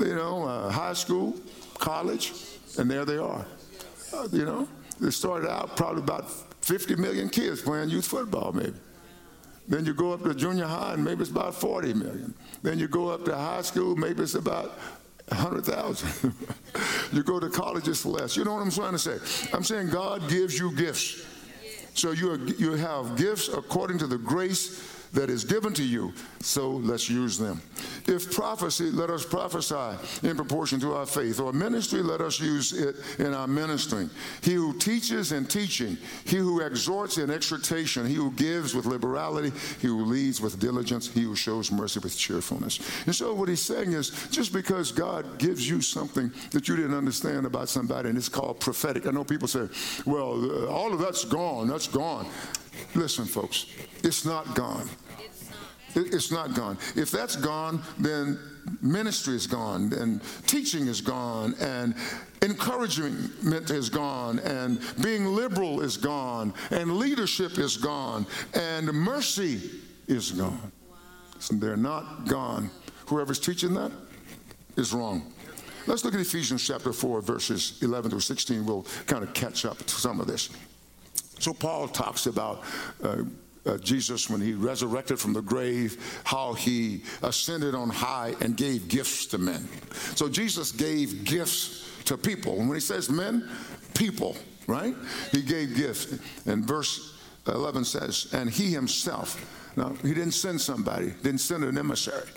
you 0.00 0.16
know, 0.16 0.44
uh, 0.44 0.70
high 0.70 0.94
school, 0.94 1.36
college, 1.78 2.32
and 2.78 2.90
there 2.90 3.04
they 3.04 3.18
are. 3.18 3.46
Uh, 4.12 4.28
you 4.32 4.44
know, 4.44 4.68
they 5.00 5.10
started 5.10 5.48
out 5.48 5.76
probably 5.76 6.02
about 6.02 6.28
50 6.62 6.96
million 6.96 7.28
kids 7.28 7.60
playing 7.60 7.90
youth 7.90 8.06
football, 8.06 8.52
maybe. 8.52 8.74
Then 9.68 9.84
you 9.84 9.94
go 9.94 10.12
up 10.12 10.22
to 10.24 10.34
junior 10.34 10.66
high, 10.66 10.94
and 10.94 11.04
maybe 11.04 11.22
it's 11.22 11.30
about 11.30 11.54
40 11.54 11.94
million. 11.94 12.34
Then 12.62 12.78
you 12.78 12.88
go 12.88 13.08
up 13.08 13.24
to 13.26 13.34
high 13.34 13.62
school, 13.62 13.94
maybe 13.96 14.22
it's 14.22 14.34
about 14.34 14.78
100,000. 15.28 16.34
you 17.12 17.22
go 17.22 17.38
to 17.38 17.48
college, 17.48 17.88
it's 17.88 18.04
less. 18.04 18.36
You 18.36 18.44
know 18.44 18.54
what 18.54 18.62
I'm 18.62 18.70
trying 18.70 18.92
to 18.92 18.98
say? 18.98 19.18
I'm 19.52 19.64
saying 19.64 19.90
God 19.90 20.28
gives 20.28 20.58
you 20.58 20.72
gifts. 20.72 21.26
So 21.94 22.12
you, 22.12 22.32
are, 22.32 22.38
you 22.38 22.72
have 22.72 23.16
gifts 23.16 23.48
according 23.48 23.98
to 23.98 24.06
the 24.06 24.18
grace 24.18 25.01
that 25.12 25.28
is 25.28 25.44
given 25.44 25.72
to 25.74 25.84
you, 25.84 26.12
so 26.40 26.70
let's 26.70 27.08
use 27.08 27.36
them. 27.38 27.60
If 28.06 28.34
prophecy, 28.34 28.90
let 28.90 29.10
us 29.10 29.24
prophesy 29.24 30.26
in 30.26 30.36
proportion 30.36 30.80
to 30.80 30.94
our 30.94 31.06
faith, 31.06 31.38
or 31.38 31.52
ministry, 31.52 32.02
let 32.02 32.20
us 32.20 32.40
use 32.40 32.72
it 32.72 32.96
in 33.18 33.34
our 33.34 33.46
ministering. 33.46 34.10
He 34.42 34.54
who 34.54 34.76
teaches 34.78 35.32
in 35.32 35.44
teaching, 35.44 35.98
he 36.24 36.36
who 36.36 36.60
exhorts 36.60 37.18
in 37.18 37.30
exhortation, 37.30 38.06
he 38.06 38.14
who 38.14 38.30
gives 38.32 38.74
with 38.74 38.86
liberality, 38.86 39.52
he 39.80 39.88
who 39.88 40.04
leads 40.04 40.40
with 40.40 40.58
diligence, 40.58 41.12
he 41.12 41.22
who 41.22 41.36
shows 41.36 41.70
mercy 41.70 42.00
with 42.00 42.16
cheerfulness. 42.16 42.80
And 43.06 43.14
so 43.14 43.34
what 43.34 43.48
he's 43.48 43.60
saying 43.60 43.92
is 43.92 44.28
just 44.30 44.52
because 44.52 44.92
God 44.92 45.38
gives 45.38 45.68
you 45.68 45.80
something 45.80 46.32
that 46.52 46.68
you 46.68 46.76
didn't 46.76 46.94
understand 46.94 47.46
about 47.46 47.68
somebody, 47.68 48.08
and 48.08 48.16
it's 48.16 48.28
called 48.28 48.60
prophetic. 48.60 49.06
I 49.06 49.10
know 49.10 49.24
people 49.24 49.48
say, 49.48 49.68
well, 50.06 50.42
uh, 50.44 50.66
all 50.68 50.92
of 50.92 50.98
that's 50.98 51.24
gone, 51.24 51.68
that's 51.68 51.88
gone. 51.88 52.26
Listen, 52.94 53.26
folks, 53.26 53.66
it's 54.02 54.24
not 54.24 54.54
gone. 54.54 54.88
It's 55.94 56.30
not 56.30 56.54
gone. 56.54 56.78
If 56.96 57.10
that's 57.10 57.36
gone, 57.36 57.82
then 57.98 58.38
ministry 58.80 59.34
is 59.34 59.46
gone, 59.46 59.92
and 59.92 60.20
teaching 60.46 60.86
is 60.86 61.00
gone, 61.00 61.54
and 61.60 61.94
encouragement 62.42 63.70
is 63.70 63.88
gone, 63.88 64.38
and 64.40 64.80
being 65.02 65.26
liberal 65.26 65.80
is 65.80 65.96
gone, 65.96 66.54
and 66.70 66.96
leadership 66.96 67.58
is 67.58 67.76
gone, 67.76 68.26
and 68.54 68.86
mercy 68.92 69.70
is 70.06 70.32
gone. 70.32 70.72
Wow. 70.90 70.96
they're 71.52 71.76
not 71.76 72.26
gone. 72.26 72.70
Whoever's 73.06 73.40
teaching 73.40 73.74
that 73.74 73.92
is 74.76 74.92
wrong. 74.92 75.32
Let's 75.86 76.04
look 76.04 76.14
at 76.14 76.20
Ephesians 76.20 76.64
chapter 76.64 76.92
4, 76.92 77.20
verses 77.22 77.78
11 77.82 78.10
through 78.12 78.20
16. 78.20 78.64
We'll 78.64 78.86
kind 79.06 79.24
of 79.24 79.34
catch 79.34 79.64
up 79.64 79.78
to 79.78 79.94
some 79.94 80.20
of 80.20 80.28
this. 80.28 80.48
So, 81.40 81.52
Paul 81.52 81.88
talks 81.88 82.26
about 82.26 82.62
uh, 83.02 83.22
uh, 83.64 83.78
Jesus 83.78 84.28
when 84.28 84.40
he 84.40 84.54
resurrected 84.54 85.18
from 85.18 85.32
the 85.32 85.42
grave, 85.42 86.20
how 86.24 86.52
he 86.52 87.02
ascended 87.22 87.74
on 87.74 87.88
high 87.88 88.34
and 88.40 88.56
gave 88.56 88.88
gifts 88.88 89.26
to 89.26 89.38
men. 89.38 89.68
So, 90.14 90.28
Jesus 90.28 90.72
gave 90.72 91.24
gifts 91.24 91.90
to 92.04 92.16
people. 92.16 92.58
And 92.58 92.68
when 92.68 92.76
he 92.76 92.80
says 92.80 93.08
men, 93.08 93.48
people, 93.94 94.36
right? 94.66 94.94
He 95.30 95.42
gave 95.42 95.76
gifts. 95.76 96.18
And 96.46 96.64
verse 96.64 97.18
11 97.46 97.84
says, 97.84 98.28
and 98.32 98.50
he 98.50 98.72
himself, 98.72 99.40
now, 99.76 99.94
he 100.02 100.08
didn't 100.08 100.32
send 100.32 100.60
somebody, 100.60 101.14
didn't 101.22 101.40
send 101.40 101.64
an 101.64 101.78
emissary. 101.78 102.28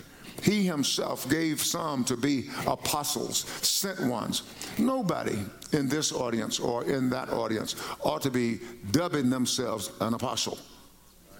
He 0.42 0.64
himself 0.64 1.28
gave 1.28 1.60
some 1.60 2.04
to 2.04 2.16
be 2.16 2.50
apostles, 2.66 3.38
sent 3.62 4.00
ones. 4.00 4.42
Nobody 4.78 5.38
in 5.72 5.88
this 5.88 6.12
audience 6.12 6.60
or 6.60 6.84
in 6.84 7.10
that 7.10 7.30
audience 7.30 7.74
ought 8.00 8.22
to 8.22 8.30
be 8.30 8.60
dubbing 8.90 9.30
themselves 9.30 9.90
an 10.00 10.14
apostle 10.14 10.58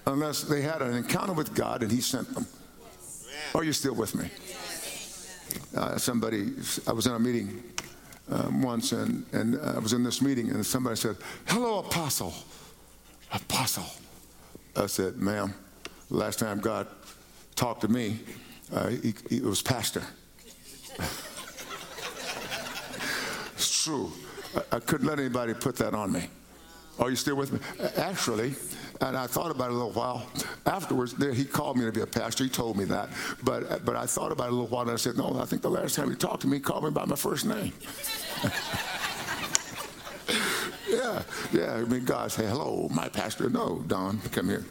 unless 0.07 0.43
they 0.43 0.63
had 0.63 0.83
an 0.83 0.95
encounter 0.95 1.33
with 1.33 1.55
God 1.55 1.83
and 1.83 1.91
He 1.91 2.01
sent 2.01 2.33
them. 2.35 2.47
Are 3.55 3.65
you 3.65 3.73
still 3.73 3.95
with 3.95 4.15
me? 4.15 4.31
Uh, 5.77 5.97
somebody, 5.99 6.53
I 6.87 6.93
was 6.93 7.07
in 7.07 7.13
a 7.13 7.19
meeting 7.19 7.63
um, 8.31 8.63
once 8.63 8.93
and, 8.93 9.25
and 9.33 9.61
I 9.61 9.79
was 9.79 9.93
in 9.93 10.03
this 10.03 10.21
meeting 10.21 10.51
and 10.51 10.65
somebody 10.65 10.97
said, 10.97 11.17
Hello, 11.47 11.79
apostle. 11.79 12.35
Apostle. 13.33 13.87
I 14.77 14.87
said, 14.87 15.17
Ma'am, 15.17 15.55
last 16.11 16.39
time 16.39 16.61
God 16.61 16.87
talked 17.55 17.81
to 17.83 17.89
me, 17.89 18.21
uh, 18.73 18.89
he, 18.89 19.15
he, 19.29 19.41
was 19.41 19.63
pastor. 19.63 20.03
it's 23.55 23.85
true. 23.85 24.13
I, 24.55 24.77
I, 24.77 24.81
couldn't 24.81 25.07
let 25.07 25.19
anybody 25.19 25.55
put 25.55 25.77
that 25.77 25.95
on 25.95 26.13
me. 26.13 26.29
Are 26.99 27.11
you 27.11 27.17
still 27.17 27.37
with 27.37 27.53
me? 27.53 27.59
Actually, 27.97 28.55
and 29.01 29.17
I 29.17 29.27
thought 29.27 29.51
about 29.51 29.71
it 29.71 29.75
a 29.75 29.77
little 29.77 29.93
while. 29.93 30.27
Afterwards, 30.65 31.15
he 31.37 31.45
called 31.45 31.77
me 31.77 31.85
to 31.85 31.93
be 31.93 32.01
a 32.01 32.07
pastor. 32.07 32.45
He 32.45 32.51
told 32.51 32.77
me 32.77 32.85
that. 32.87 33.11
But, 33.43 33.85
but 33.85 33.97
I 33.97 34.07
thought 34.07 34.33
about 34.33 34.47
it 34.47 34.53
a 34.53 34.55
little 34.55 34.69
while 34.69 34.83
and 34.83 34.93
I 34.93 34.97
said, 34.97 35.17
No, 35.17 35.39
I 35.39 35.45
think 35.45 35.63
the 35.63 35.71
last 35.71 35.95
time 35.95 36.09
he 36.09 36.17
talked 36.17 36.43
to 36.43 36.47
me, 36.47 36.57
he 36.57 36.63
called 36.63 36.85
me 36.85 36.91
by 36.91 37.05
my 37.05 37.17
first 37.17 37.45
name. 37.45 37.73
yeah, 40.89 41.23
yeah. 41.53 41.75
I 41.75 41.83
mean, 41.83 42.05
God 42.05 42.33
said, 42.33 42.47
Hello, 42.47 42.89
my 42.91 43.09
pastor. 43.09 43.51
No, 43.51 43.85
Don, 43.87 44.19
come 44.33 44.49
here. 44.49 44.65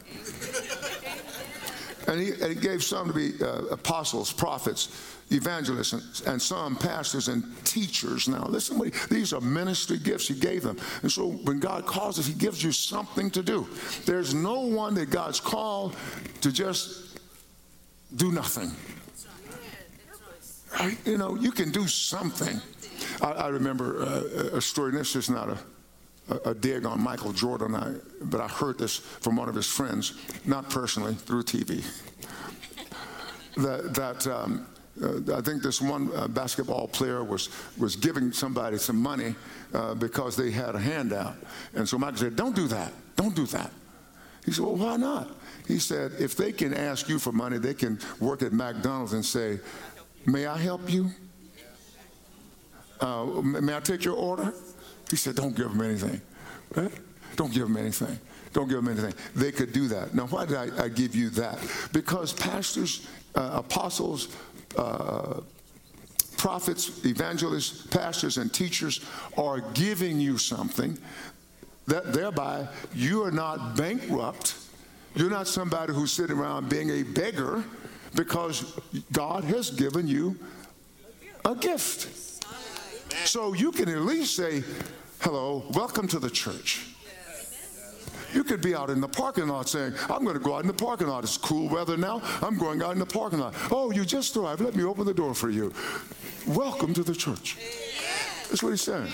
And 2.07 2.19
he, 2.19 2.31
and 2.31 2.53
he 2.53 2.55
gave 2.55 2.83
some 2.83 3.07
to 3.07 3.13
be 3.13 3.33
uh, 3.41 3.65
apostles, 3.71 4.31
prophets, 4.31 4.89
evangelists, 5.31 5.93
and, 5.93 6.27
and, 6.27 6.41
some 6.41 6.75
pastors 6.75 7.27
and 7.27 7.43
teachers. 7.65 8.27
Now, 8.27 8.45
listen, 8.45 8.83
he, 8.83 8.91
these 9.09 9.33
are 9.33 9.41
ministry 9.41 9.97
gifts 9.97 10.27
he 10.27 10.35
gave 10.35 10.61
them. 10.61 10.77
And 11.01 11.11
so 11.11 11.31
when 11.31 11.59
God 11.59 11.85
calls 11.85 12.19
us, 12.19 12.27
he 12.27 12.33
gives 12.33 12.63
you 12.63 12.71
something 12.71 13.31
to 13.31 13.41
do. 13.41 13.67
There's 14.05 14.33
no 14.33 14.61
one 14.61 14.93
that 14.95 15.09
God's 15.09 15.39
called 15.39 15.95
to 16.41 16.51
just 16.51 17.19
do 18.15 18.31
nothing. 18.31 18.71
I, 20.77 20.97
you 21.05 21.17
know, 21.17 21.35
you 21.35 21.51
can 21.51 21.71
do 21.71 21.87
something. 21.87 22.61
I, 23.21 23.31
I 23.31 23.47
remember 23.47 24.01
uh, 24.01 24.57
a 24.57 24.61
story, 24.61 24.89
and 24.89 24.99
this 24.99 25.15
is 25.15 25.29
not 25.29 25.49
a 25.49 25.57
a, 26.45 26.53
dig 26.53 26.85
on 26.85 27.01
Michael 27.01 27.33
Jordan, 27.33 27.75
I, 27.75 27.95
but 28.21 28.41
I 28.41 28.47
heard 28.47 28.77
this 28.77 28.97
from 28.97 29.35
one 29.35 29.49
of 29.49 29.55
his 29.55 29.67
friends, 29.67 30.13
not 30.45 30.69
personally, 30.69 31.13
through 31.13 31.43
TV. 31.43 31.85
that, 33.57 33.93
that 33.93 34.27
um, 34.27 34.65
uh, 35.01 35.37
I 35.37 35.41
think 35.41 35.61
this 35.61 35.81
one 35.81 36.09
uh, 36.15 36.27
basketball 36.27 36.87
player 36.87 37.23
was, 37.23 37.49
was 37.77 37.95
giving 37.95 38.31
somebody 38.31 38.77
some 38.77 38.97
money 38.97 39.35
uh, 39.73 39.93
because 39.93 40.35
they 40.35 40.51
had 40.51 40.75
a 40.75 40.79
handout. 40.79 41.35
And 41.73 41.87
so 41.87 41.97
Michael 41.97 42.19
said, 42.19 42.35
Don't 42.35 42.55
do 42.55 42.67
that. 42.67 42.93
Don't 43.15 43.35
do 43.35 43.45
that. 43.47 43.71
He 44.45 44.51
said, 44.51 44.63
Well, 44.63 44.75
why 44.75 44.97
not? 44.97 45.29
He 45.67 45.79
said, 45.79 46.13
If 46.19 46.37
they 46.37 46.51
can 46.51 46.73
ask 46.73 47.09
you 47.09 47.19
for 47.19 47.33
money, 47.33 47.57
they 47.57 47.73
can 47.73 47.99
work 48.21 48.41
at 48.41 48.53
McDonald's 48.53 49.13
and 49.13 49.25
say, 49.25 49.59
May 50.25 50.45
I 50.45 50.57
help 50.57 50.89
you? 50.89 51.11
Uh, 53.01 53.25
may 53.41 53.75
I 53.75 53.81
take 53.81 54.05
your 54.05 54.15
order? 54.15 54.53
He 55.09 55.15
said, 55.15 55.35
Don't 55.35 55.55
give 55.55 55.69
them 55.69 55.81
anything. 55.81 56.21
Right? 56.75 56.91
Don't 57.35 57.53
give 57.53 57.63
them 57.63 57.77
anything. 57.77 58.19
Don't 58.53 58.67
give 58.67 58.77
them 58.83 58.87
anything. 58.87 59.13
They 59.35 59.51
could 59.51 59.73
do 59.73 59.87
that. 59.89 60.13
Now, 60.13 60.27
why 60.27 60.45
did 60.45 60.55
I, 60.55 60.85
I 60.85 60.87
give 60.87 61.13
you 61.15 61.29
that? 61.31 61.59
Because 61.91 62.31
pastors, 62.31 63.07
uh, 63.35 63.51
apostles, 63.55 64.29
uh, 64.77 65.41
prophets, 66.37 67.05
evangelists, 67.05 67.87
pastors, 67.87 68.37
and 68.37 68.53
teachers 68.53 69.01
are 69.37 69.59
giving 69.73 70.19
you 70.19 70.37
something 70.37 70.97
that 71.87 72.13
thereby 72.13 72.67
you 72.93 73.23
are 73.23 73.31
not 73.31 73.75
bankrupt. 73.75 74.55
You're 75.15 75.29
not 75.29 75.47
somebody 75.47 75.93
who's 75.93 76.11
sitting 76.11 76.37
around 76.37 76.69
being 76.69 76.89
a 76.89 77.03
beggar 77.03 77.63
because 78.15 78.79
God 79.11 79.43
has 79.43 79.69
given 79.69 80.07
you 80.07 80.37
a 81.43 81.55
gift. 81.55 82.24
So 83.23 83.53
you 83.53 83.71
can 83.71 83.89
at 83.89 84.01
least 84.01 84.35
say, 84.35 84.63
hello, 85.21 85.63
welcome 85.73 86.07
to 86.09 86.19
the 86.19 86.29
church. 86.29 86.87
You 88.33 88.43
could 88.43 88.61
be 88.61 88.75
out 88.75 88.89
in 88.89 88.99
the 88.99 89.07
parking 89.07 89.47
lot 89.47 89.69
saying, 89.69 89.93
I'm 90.09 90.23
going 90.23 90.35
to 90.35 90.43
go 90.43 90.55
out 90.55 90.61
in 90.61 90.67
the 90.67 90.73
parking 90.73 91.07
lot. 91.07 91.23
It's 91.23 91.37
cool 91.37 91.69
weather 91.69 91.95
now. 91.95 92.21
I'm 92.41 92.57
going 92.57 92.81
out 92.83 92.91
in 92.91 92.99
the 92.99 93.05
parking 93.05 93.39
lot. 93.39 93.55
Oh, 93.71 93.91
you 93.91 94.03
just 94.03 94.35
arrived. 94.35 94.59
Let 94.59 94.75
me 94.75 94.83
open 94.83 95.05
the 95.05 95.13
door 95.13 95.33
for 95.33 95.49
you. 95.49 95.73
Welcome 96.45 96.93
to 96.95 97.03
the 97.03 97.15
church. 97.15 97.57
That's 98.49 98.61
what 98.61 98.71
he's 98.71 98.81
saying. 98.81 99.11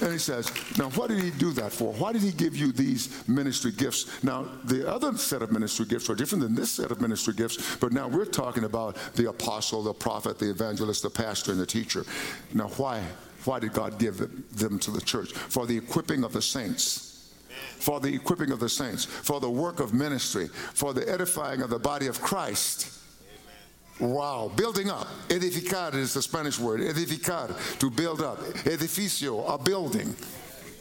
And 0.00 0.12
he 0.12 0.18
says, 0.18 0.50
Now, 0.78 0.90
what 0.90 1.08
did 1.08 1.22
he 1.22 1.30
do 1.30 1.52
that 1.52 1.72
for? 1.72 1.92
Why 1.94 2.12
did 2.12 2.22
he 2.22 2.30
give 2.30 2.56
you 2.56 2.72
these 2.72 3.26
ministry 3.28 3.72
gifts? 3.72 4.22
Now, 4.22 4.46
the 4.64 4.88
other 4.88 5.16
set 5.16 5.42
of 5.42 5.50
ministry 5.50 5.86
gifts 5.86 6.08
are 6.08 6.14
different 6.14 6.42
than 6.42 6.54
this 6.54 6.70
set 6.70 6.90
of 6.90 7.00
ministry 7.00 7.34
gifts, 7.34 7.76
but 7.76 7.92
now 7.92 8.06
we're 8.06 8.24
talking 8.24 8.64
about 8.64 8.96
the 9.14 9.28
apostle, 9.28 9.82
the 9.82 9.94
prophet, 9.94 10.38
the 10.38 10.50
evangelist, 10.50 11.02
the 11.02 11.10
pastor, 11.10 11.52
and 11.52 11.60
the 11.60 11.66
teacher. 11.66 12.04
Now, 12.54 12.68
why? 12.76 13.02
Why 13.44 13.58
did 13.58 13.72
God 13.72 13.98
give 13.98 14.18
them 14.56 14.78
to 14.80 14.90
the 14.90 15.00
church? 15.00 15.32
For 15.32 15.66
the 15.66 15.76
equipping 15.76 16.24
of 16.24 16.32
the 16.32 16.42
saints 16.42 17.08
for 17.78 18.00
the 18.00 18.14
equipping 18.14 18.50
of 18.50 18.60
the 18.60 18.68
saints, 18.68 19.04
for 19.04 19.40
the 19.40 19.50
work 19.50 19.80
of 19.80 19.94
ministry, 19.94 20.48
for 20.48 20.92
the 20.92 21.08
edifying 21.08 21.62
of 21.62 21.70
the 21.70 21.78
body 21.78 22.06
of 22.06 22.20
Christ. 22.20 22.97
Wow, 24.00 24.52
building 24.54 24.90
up. 24.90 25.08
Edificar 25.28 25.94
is 25.94 26.14
the 26.14 26.22
Spanish 26.22 26.58
word. 26.58 26.80
Edificar, 26.80 27.78
to 27.80 27.90
build 27.90 28.22
up. 28.22 28.38
Edificio, 28.64 29.44
a 29.52 29.58
building. 29.58 30.14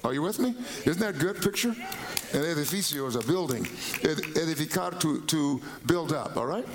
Are 0.04 0.14
you 0.14 0.22
with 0.22 0.40
me? 0.40 0.54
Isn't 0.86 1.00
that 1.00 1.16
a 1.16 1.18
good 1.18 1.42
picture? 1.42 1.70
An 1.70 2.42
edificio 2.44 3.08
is 3.08 3.16
a 3.16 3.22
building. 3.22 3.66
Edificar 3.66 5.00
to, 5.00 5.22
to 5.22 5.62
build 5.86 6.14
up, 6.14 6.38
all 6.38 6.46
right? 6.46 6.66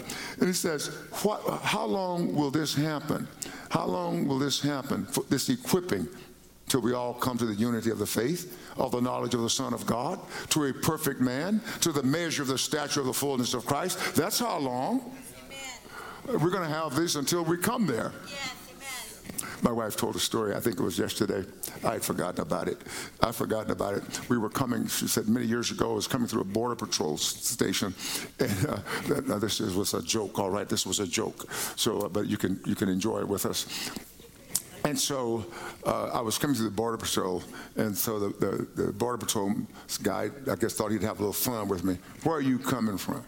And 0.41 0.49
it 0.49 0.55
says, 0.55 0.89
what, 1.23 1.41
how 1.63 1.85
long 1.85 2.35
will 2.35 2.51
this 2.51 2.75
happen? 2.75 3.29
How 3.71 3.87
long 3.87 4.27
will 4.27 4.39
this 4.39 4.61
happen, 4.61 5.07
for 5.07 5.25
this 5.31 5.49
equipping, 5.49 6.09
till 6.69 6.81
we 6.81 6.93
all 6.93 7.15
come 7.15 7.39
to 7.39 7.47
the 7.47 7.55
unity 7.55 7.91
of 7.91 7.99
the 7.99 8.07
faith, 8.07 8.59
of 8.77 8.93
the 8.93 9.01
knowledge 9.01 9.35
of 9.35 9.43
the 9.43 9.51
Son 9.51 9.73
of 9.73 9.87
God, 9.87 10.19
to 10.51 10.65
a 10.65 10.73
perfect 10.73 11.21
man, 11.21 11.61
to 11.81 11.93
the 11.93 12.03
measure 12.03 12.43
of 12.43 12.49
the 12.49 12.59
stature 12.59 13.01
of 13.01 13.07
the 13.07 13.13
fullness 13.13 13.55
of 13.55 13.65
Christ? 13.65 14.15
That's 14.15 14.41
how 14.41 14.59
long. 14.59 15.17
We're 16.27 16.51
going 16.51 16.69
to 16.69 16.75
have 16.75 16.95
this 16.95 17.17
until 17.17 17.45
we 17.45 17.57
come 17.57 17.87
there. 17.87 18.13
Yes, 18.29 19.23
My 19.63 19.73
wife 19.73 19.97
told 19.97 20.15
a 20.17 20.21
story, 20.21 20.55
I 20.55 20.61
think 20.61 20.79
it 20.79 20.83
was 20.83 20.99
yesterday. 20.99 21.45
I 21.85 21.95
had 21.95 22.05
forgotten 22.05 22.41
about 22.41 22.69
it. 22.69 22.79
I'd 23.21 23.35
forgotten 23.35 23.73
about 23.73 23.95
it. 23.95 24.29
We 24.29 24.39
were 24.39 24.49
coming, 24.49 24.87
she 24.87 25.09
said, 25.09 25.29
many 25.29 25.47
years 25.47 25.71
ago, 25.71 25.93
I 25.93 25.95
was 25.95 26.07
coming 26.07 26.29
through 26.29 26.43
a 26.43 26.45
Border 26.45 26.77
Patrol 26.77 27.17
station. 27.17 27.95
And 28.39 29.31
uh, 29.31 29.39
this 29.39 29.61
was 29.61 29.95
a 29.95 30.03
joke, 30.03 30.39
all 30.39 30.51
right? 30.51 30.69
This 30.69 30.87
was 30.87 31.01
a 31.01 31.07
joke. 31.07 31.51
So, 31.77 32.03
uh, 32.03 32.09
but 32.09 32.27
you 32.27 32.37
can, 32.37 32.61
you 32.67 32.75
can 32.75 32.89
enjoy 32.89 33.21
it 33.21 33.29
with 33.29 33.45
us. 33.45 33.67
And 34.85 34.99
so 34.99 35.45
uh, 35.87 36.11
I 36.13 36.21
was 36.21 36.39
coming 36.39 36.57
to 36.57 36.63
the 36.63 36.71
Border 36.71 36.97
Patrol, 36.97 37.43
and 37.77 37.97
so 37.97 38.19
the, 38.19 38.29
the, 38.75 38.83
the 38.83 38.93
Border 38.93 39.19
Patrol 39.19 39.55
guy, 40.03 40.29
I 40.51 40.57
guess, 40.57 40.75
thought 40.75 40.91
he'd 40.91 41.03
have 41.03 41.21
a 41.21 41.23
little 41.23 41.33
fun 41.33 41.69
with 41.69 41.85
me. 41.85 41.99
Where 42.25 42.37
are 42.37 42.41
you 42.41 42.59
coming 42.59 42.99
from? 42.99 43.25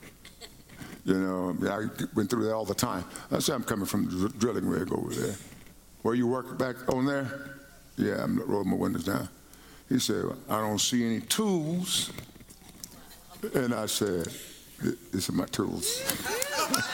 You 1.04 1.14
know, 1.14 1.56
I 1.70 1.87
went 2.14 2.30
through 2.30 2.44
that 2.44 2.54
all 2.54 2.64
the 2.64 2.75
time. 2.75 3.04
I 3.30 3.38
said, 3.38 3.54
I'm 3.54 3.64
coming 3.64 3.87
from 3.87 4.06
the 4.06 4.28
drilling 4.30 4.66
rig 4.66 4.90
over 4.92 5.12
there. 5.14 5.34
Where 6.02 6.14
you 6.14 6.26
work 6.26 6.58
back 6.58 6.76
on 6.92 7.04
there? 7.04 7.26
Yeah, 7.96 8.25
I'm 8.25 8.38
rolling 8.40 8.70
my 8.70 8.76
windows 8.76 9.04
down. 9.04 9.28
He 9.88 9.99
said, 9.99 10.25
I 10.49 10.61
don't 10.61 10.80
see 10.80 11.04
any 11.04 11.20
tools. 11.20 12.11
And 13.54 13.75
I 13.75 13.87
said, 13.87 14.28
These 15.12 15.28
are 15.28 15.32
my 15.32 15.46
tools. 15.46 16.02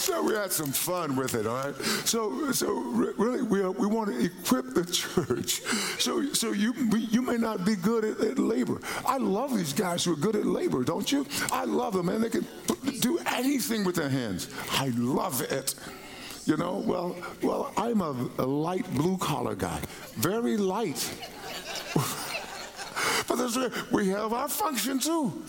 so 0.00 0.22
we 0.22 0.34
had 0.34 0.50
some 0.50 0.72
fun 0.72 1.14
with 1.14 1.34
it, 1.34 1.46
all 1.46 1.56
right? 1.56 1.76
So, 2.06 2.50
so 2.52 2.72
really, 3.18 3.42
we, 3.42 3.62
uh, 3.62 3.70
we 3.70 3.86
want 3.86 4.08
to 4.08 4.24
equip 4.24 4.72
the 4.72 4.84
church. 4.86 5.60
So, 6.00 6.32
so 6.32 6.52
you, 6.52 6.72
you 7.10 7.20
may 7.20 7.36
not 7.36 7.66
be 7.66 7.76
good 7.76 8.04
at, 8.04 8.18
at 8.20 8.38
labor. 8.38 8.80
I 9.06 9.18
love 9.18 9.54
these 9.54 9.74
guys 9.74 10.04
who 10.04 10.14
are 10.14 10.16
good 10.16 10.36
at 10.36 10.46
labor, 10.46 10.84
don't 10.84 11.10
you? 11.12 11.26
I 11.52 11.64
love 11.64 11.92
them, 11.92 12.06
man. 12.06 12.22
They 12.22 12.30
can 12.30 12.46
do 13.00 13.18
anything 13.26 13.84
with 13.84 13.96
their 13.96 14.08
hands. 14.08 14.48
I 14.70 14.88
love 14.96 15.42
it. 15.42 15.74
You 16.46 16.56
know, 16.56 16.82
well, 16.86 17.14
well, 17.42 17.72
I'm 17.76 18.00
a, 18.00 18.16
a 18.38 18.46
light 18.46 18.90
blue 18.94 19.18
collar 19.18 19.54
guy, 19.54 19.80
very 20.16 20.56
light. 20.56 21.12
but 23.28 23.92
we 23.92 24.08
have 24.08 24.32
our 24.32 24.48
function 24.48 24.98
too 24.98 25.44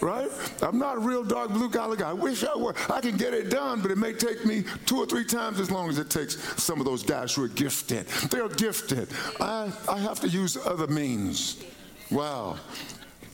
right? 0.00 0.30
I'm 0.62 0.78
not 0.78 0.96
a 0.96 1.00
real 1.00 1.24
dark 1.24 1.50
blue 1.50 1.70
collar 1.70 1.96
guy. 1.96 2.10
I 2.10 2.12
wish 2.12 2.44
I 2.44 2.56
were. 2.56 2.74
I 2.90 3.00
can 3.00 3.16
get 3.16 3.34
it 3.34 3.50
done, 3.50 3.80
but 3.82 3.90
it 3.90 3.98
may 3.98 4.12
take 4.12 4.44
me 4.44 4.64
two 4.86 4.98
or 4.98 5.06
three 5.06 5.24
times 5.24 5.60
as 5.60 5.70
long 5.70 5.88
as 5.88 5.98
it 5.98 6.10
takes 6.10 6.36
some 6.62 6.80
of 6.80 6.86
those 6.86 7.02
guys 7.02 7.34
who 7.34 7.44
are 7.44 7.48
gifted. 7.48 8.06
They're 8.30 8.48
gifted. 8.48 9.08
I, 9.40 9.72
I 9.88 9.98
have 9.98 10.20
to 10.20 10.28
use 10.28 10.56
other 10.56 10.86
means. 10.86 11.62
Wow. 12.10 12.56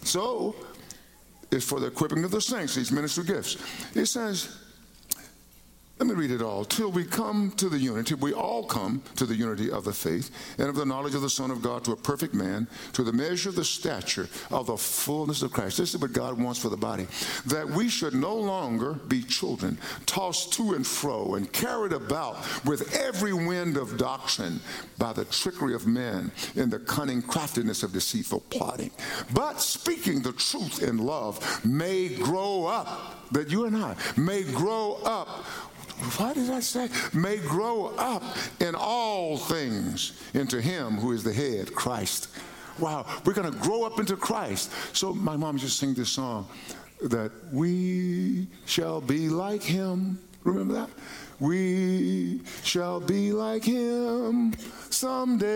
So, 0.02 0.56
it's 1.50 1.64
for 1.64 1.80
the 1.80 1.86
equipping 1.86 2.24
of 2.24 2.30
the 2.30 2.40
saints, 2.40 2.74
these 2.74 2.90
ministry 2.90 3.24
gifts. 3.24 3.56
It 3.94 4.06
says, 4.06 4.63
let 5.98 6.08
me 6.08 6.14
read 6.14 6.32
it 6.32 6.42
all. 6.42 6.64
Till 6.64 6.90
we 6.90 7.04
come 7.04 7.52
to 7.52 7.68
the 7.68 7.78
unity, 7.78 8.14
we 8.14 8.32
all 8.32 8.64
come 8.64 9.00
to 9.14 9.24
the 9.24 9.34
unity 9.36 9.70
of 9.70 9.84
the 9.84 9.92
faith 9.92 10.28
and 10.58 10.68
of 10.68 10.74
the 10.74 10.84
knowledge 10.84 11.14
of 11.14 11.22
the 11.22 11.30
Son 11.30 11.52
of 11.52 11.62
God 11.62 11.84
to 11.84 11.92
a 11.92 11.96
perfect 11.96 12.34
man, 12.34 12.66
to 12.94 13.04
the 13.04 13.12
measure 13.12 13.50
of 13.50 13.54
the 13.54 13.64
stature 13.64 14.28
of 14.50 14.66
the 14.66 14.76
fullness 14.76 15.42
of 15.42 15.52
Christ. 15.52 15.78
This 15.78 15.94
is 15.94 16.00
what 16.00 16.12
God 16.12 16.38
wants 16.38 16.58
for 16.58 16.68
the 16.68 16.76
body. 16.76 17.06
That 17.46 17.68
we 17.68 17.88
should 17.88 18.12
no 18.12 18.34
longer 18.34 18.94
be 18.94 19.22
children, 19.22 19.78
tossed 20.04 20.52
to 20.54 20.74
and 20.74 20.84
fro 20.84 21.36
and 21.36 21.52
carried 21.52 21.92
about 21.92 22.38
with 22.64 22.92
every 22.96 23.32
wind 23.32 23.76
of 23.76 23.96
doctrine 23.96 24.58
by 24.98 25.12
the 25.12 25.24
trickery 25.26 25.74
of 25.74 25.86
men 25.86 26.32
in 26.56 26.70
the 26.70 26.80
cunning 26.80 27.22
craftiness 27.22 27.84
of 27.84 27.92
deceitful 27.92 28.40
plotting. 28.50 28.90
But 29.32 29.60
speaking 29.60 30.22
the 30.22 30.32
truth 30.32 30.82
in 30.82 30.98
love 30.98 31.64
may 31.64 32.08
grow 32.08 32.66
up, 32.66 33.30
that 33.30 33.48
you 33.48 33.66
and 33.66 33.76
I 33.76 33.96
may 34.16 34.42
grow 34.42 34.98
up 35.04 35.44
what 36.16 36.34
did 36.34 36.50
I 36.50 36.60
say? 36.60 36.88
May 37.12 37.36
grow 37.38 37.86
up 37.96 38.22
in 38.60 38.74
all 38.74 39.36
things 39.36 40.12
into 40.34 40.60
him 40.60 40.96
who 40.96 41.12
is 41.12 41.22
the 41.24 41.32
head, 41.32 41.74
Christ. 41.74 42.28
Wow, 42.78 43.06
we're 43.24 43.34
going 43.34 43.50
to 43.50 43.58
grow 43.58 43.84
up 43.84 44.00
into 44.00 44.16
Christ. 44.16 44.72
So 44.96 45.12
my 45.14 45.36
mom 45.36 45.58
just 45.58 45.78
sang 45.78 45.94
this 45.94 46.10
song 46.10 46.48
that 47.02 47.30
we 47.52 48.48
shall 48.66 49.00
be 49.00 49.28
like 49.28 49.62
him. 49.62 50.18
Remember 50.42 50.74
that? 50.74 50.90
We 51.40 52.40
shall 52.62 53.00
be 53.00 53.32
like 53.32 53.64
him 53.64 54.54
someday 54.90 55.54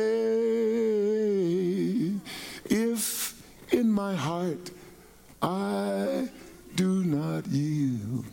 if 2.64 3.42
in 3.72 3.90
my 3.90 4.14
heart 4.14 4.70
I 5.40 6.28
do 6.74 7.04
not 7.04 7.46
yield 7.46 8.26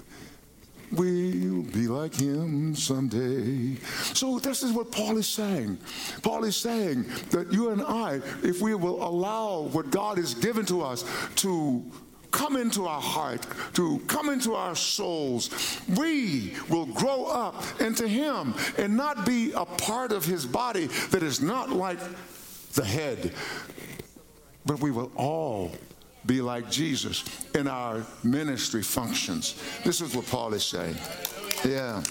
We'll 0.96 1.64
be 1.64 1.88
like 1.88 2.16
him 2.16 2.74
someday. 2.76 3.76
So, 4.14 4.40
this 4.40 4.64
is 4.64 4.72
what 4.72 4.92
Paul 4.92 5.18
is 5.18 5.28
saying. 5.28 5.78
Paul 6.22 6.46
is 6.46 6.56
saying 6.56 7.06
that 7.32 7.52
you 7.52 7.70
and 7.72 7.82
I, 7.82 8.22
if 8.44 8.62
we 8.62 8.76
will 8.76 9.06
allow 9.06 9.62
what 9.62 9.92
God 9.92 10.18
has 10.18 10.34
given 10.34 10.66
to 10.68 10.82
us 10.82 11.04
to 11.38 11.84
come 12.32 12.56
into 12.56 12.86
our 12.86 13.02
heart, 13.02 13.46
to 13.74 14.00
come 14.08 14.30
into 14.30 14.56
our 14.56 14.76
souls, 14.76 15.50
we 15.98 16.54
will 16.70 16.86
grow 16.86 17.26
up 17.26 17.64
into 17.82 18.08
Him 18.08 18.54
and 18.78 18.96
not 18.96 19.26
be 19.26 19.52
a 19.54 19.66
part 19.66 20.12
of 20.12 20.26
His 20.26 20.46
body 20.46 20.88
that 21.12 21.24
is 21.24 21.42
not 21.42 21.70
like 21.70 22.00
the 22.74 22.86
head, 22.86 23.34
but 24.66 24.80
we 24.80 24.92
will 24.92 25.12
all 25.16 25.72
be 26.26 26.42
like 26.42 26.70
Jesus 26.70 27.24
in 27.54 27.68
our 27.68 28.06
ministry 28.24 28.82
functions. 28.82 29.62
This 29.84 30.02
is 30.02 30.16
what 30.16 30.26
Paul 30.28 30.54
is 30.54 30.64
saying. 30.64 30.96
Yeah. 31.66 32.04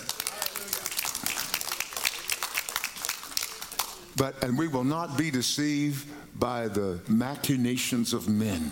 But, 4.17 4.43
and 4.45 4.57
we 4.57 4.69
will 4.69 4.85
not 4.85 5.19
be 5.19 5.31
deceived 5.31 6.07
by 6.39 6.69
the 6.69 7.01
machinations 7.09 8.13
of 8.13 8.29
men 8.29 8.71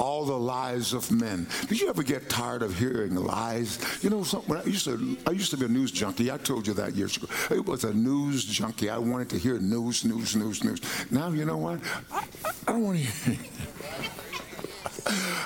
all 0.00 0.24
the 0.24 0.38
lies 0.38 0.94
of 0.94 1.10
men. 1.10 1.46
Did 1.68 1.80
you 1.80 1.90
ever 1.90 2.02
get 2.02 2.30
tired 2.30 2.62
of 2.62 2.76
hearing 2.78 3.14
lies? 3.14 3.78
You 4.02 4.08
know, 4.08 4.22
when 4.22 4.58
I 4.58 4.64
used 4.64 4.86
to, 4.86 5.18
I 5.26 5.32
used 5.32 5.50
to 5.50 5.58
be 5.58 5.66
a 5.66 5.68
news 5.68 5.92
junkie. 5.92 6.32
I 6.32 6.38
told 6.38 6.66
you 6.66 6.72
that 6.74 6.94
years 6.94 7.18
ago. 7.18 7.28
It 7.50 7.66
was 7.66 7.84
a 7.84 7.92
news 7.92 8.44
junkie. 8.44 8.88
I 8.88 8.96
wanted 8.96 9.28
to 9.30 9.38
hear 9.38 9.58
news, 9.58 10.04
news, 10.04 10.34
news, 10.34 10.64
news. 10.64 10.80
Now, 11.10 11.28
you 11.28 11.44
know 11.44 11.58
what? 11.58 11.80
I, 12.10 12.24
I 12.66 12.72
don't 12.72 12.82
want 12.82 12.98
to 12.98 13.04
hear. 13.04 13.38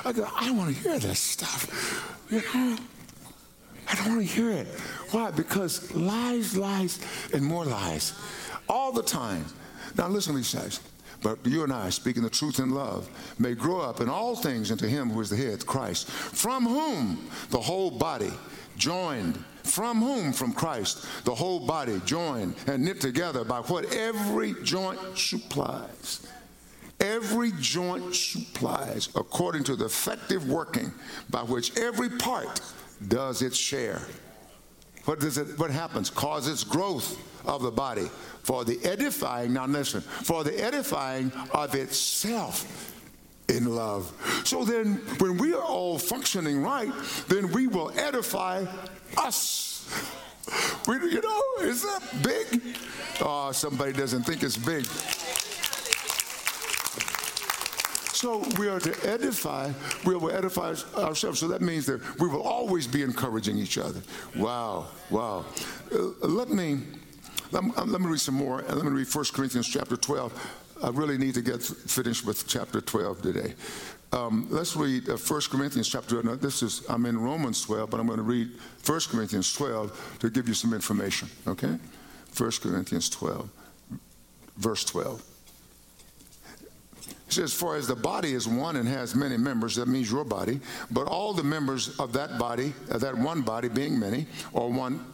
I 0.04 0.12
go, 0.12 0.28
I 0.34 0.46
don't 0.46 0.56
want 0.56 0.74
to 0.74 0.82
hear 0.82 0.98
this 0.98 1.18
stuff. 1.18 2.24
You 2.30 2.42
know? 2.54 2.76
I 3.88 3.94
don't 3.96 4.16
want 4.16 4.20
to 4.20 4.34
hear 4.34 4.50
it. 4.50 4.66
Why? 5.10 5.30
Because 5.30 5.94
lies, 5.94 6.56
lies, 6.56 7.00
and 7.32 7.44
more 7.44 7.64
lies. 7.64 8.14
All 8.68 8.92
the 8.92 9.02
time. 9.02 9.44
Now 9.96 10.08
listen 10.08 10.36
he 10.36 10.42
says. 10.42 10.80
But 11.22 11.38
you 11.46 11.62
and 11.62 11.72
I, 11.72 11.88
speaking 11.88 12.22
the 12.22 12.30
truth 12.30 12.58
in 12.58 12.70
love, 12.70 13.08
may 13.38 13.54
grow 13.54 13.80
up 13.80 14.00
in 14.00 14.10
all 14.10 14.36
things 14.36 14.70
into 14.70 14.86
him 14.86 15.08
who 15.08 15.20
is 15.20 15.30
the 15.30 15.36
head, 15.36 15.64
Christ, 15.64 16.10
from 16.10 16.66
whom 16.66 17.30
the 17.48 17.60
whole 17.60 17.90
body 17.90 18.32
joined 18.76 19.42
from 19.64 20.00
whom? 20.02 20.32
From 20.32 20.52
Christ. 20.52 21.06
The 21.24 21.34
whole 21.34 21.66
body 21.66 22.00
joined 22.04 22.54
and 22.66 22.84
knit 22.84 23.00
together 23.00 23.44
by 23.44 23.60
what 23.60 23.92
every 23.94 24.54
joint 24.62 25.00
supplies 25.16 26.26
Every 27.00 27.52
joint 27.58 28.14
supplies 28.14 29.08
according 29.14 29.64
to 29.64 29.76
the 29.76 29.86
effective 29.86 30.48
working 30.48 30.92
by 31.30 31.40
which 31.40 31.76
every 31.76 32.08
part 32.08 32.60
does 33.08 33.42
its 33.42 33.56
share. 33.56 34.00
What 35.04 35.20
does 35.20 35.36
it 35.36 35.58
what 35.58 35.70
happens? 35.70 36.08
Causes 36.08 36.64
growth 36.64 37.18
of 37.46 37.62
the 37.62 37.70
body 37.70 38.08
for 38.42 38.64
the 38.64 38.78
edifying, 38.84 39.52
now 39.52 39.66
listen, 39.66 40.00
for 40.00 40.44
the 40.44 40.58
edifying 40.62 41.32
of 41.52 41.74
itself 41.74 42.92
in 43.48 43.74
love. 43.74 44.12
So 44.44 44.64
then 44.64 44.94
when 45.18 45.36
we 45.36 45.52
are 45.52 45.62
all 45.62 45.98
functioning 45.98 46.62
right, 46.62 46.92
then 47.28 47.52
we 47.52 47.66
will 47.66 47.90
edify 47.98 48.64
us. 49.18 49.72
We, 50.86 50.96
you 50.96 51.22
know, 51.22 51.42
is 51.60 51.82
that 51.82 52.02
big? 52.22 52.76
Oh, 53.20 53.50
somebody 53.52 53.92
doesn't 53.92 54.24
think 54.24 54.42
it's 54.42 54.56
big. 54.56 54.86
So 58.24 58.42
we 58.58 58.68
are 58.68 58.80
to 58.80 59.06
edify, 59.06 59.70
we 60.06 60.16
will 60.16 60.30
edify 60.30 60.74
ourselves. 60.96 61.40
So 61.40 61.48
that 61.48 61.60
means 61.60 61.84
that 61.84 62.00
we 62.18 62.26
will 62.26 62.40
always 62.40 62.86
be 62.86 63.02
encouraging 63.02 63.58
each 63.58 63.76
other. 63.76 64.00
Wow, 64.34 64.86
wow. 65.10 65.44
Uh, 65.92 66.26
let 66.26 66.48
me 66.48 66.80
let, 67.52 67.62
let, 67.86 68.00
me 68.00 68.06
read 68.06 68.20
some 68.20 68.36
more. 68.36 68.62
Let 68.62 68.82
me 68.82 68.90
read 68.92 69.14
1 69.14 69.24
Corinthians 69.34 69.68
chapter 69.68 69.98
12. 69.98 70.32
I 70.82 70.88
really 70.88 71.18
need 71.18 71.34
to 71.34 71.42
get 71.42 71.62
finished 71.62 72.24
with 72.24 72.48
chapter 72.48 72.80
12 72.80 73.20
today. 73.20 73.52
Um, 74.10 74.46
let's 74.48 74.74
read 74.74 75.06
uh, 75.10 75.18
1 75.18 75.40
Corinthians 75.50 75.90
chapter. 75.90 76.22
Now 76.22 76.36
this 76.36 76.62
is 76.62 76.82
I'm 76.88 77.04
in 77.04 77.20
Romans 77.20 77.60
12, 77.60 77.90
but 77.90 78.00
I'm 78.00 78.06
going 78.06 78.16
to 78.16 78.22
read 78.22 78.48
1 78.86 79.00
Corinthians 79.10 79.52
12 79.52 80.16
to 80.20 80.30
give 80.30 80.48
you 80.48 80.54
some 80.54 80.72
information. 80.72 81.28
Okay, 81.46 81.76
1 82.38 82.50
Corinthians 82.62 83.10
12, 83.10 83.50
verse 84.56 84.82
12. 84.86 85.33
He 87.26 87.32
says, 87.32 87.52
For 87.52 87.76
as 87.76 87.86
the 87.86 87.96
body 87.96 88.32
is 88.32 88.46
one 88.46 88.76
and 88.76 88.88
has 88.88 89.14
many 89.14 89.36
members, 89.36 89.76
that 89.76 89.88
means 89.88 90.10
your 90.10 90.24
body, 90.24 90.60
but 90.90 91.06
all 91.06 91.32
the 91.32 91.42
members 91.42 91.98
of 91.98 92.12
that 92.12 92.38
body, 92.38 92.74
of 92.90 93.00
that 93.00 93.16
one 93.16 93.42
body 93.42 93.68
being 93.68 93.98
many, 93.98 94.26
or 94.52 94.70
one 94.70 95.04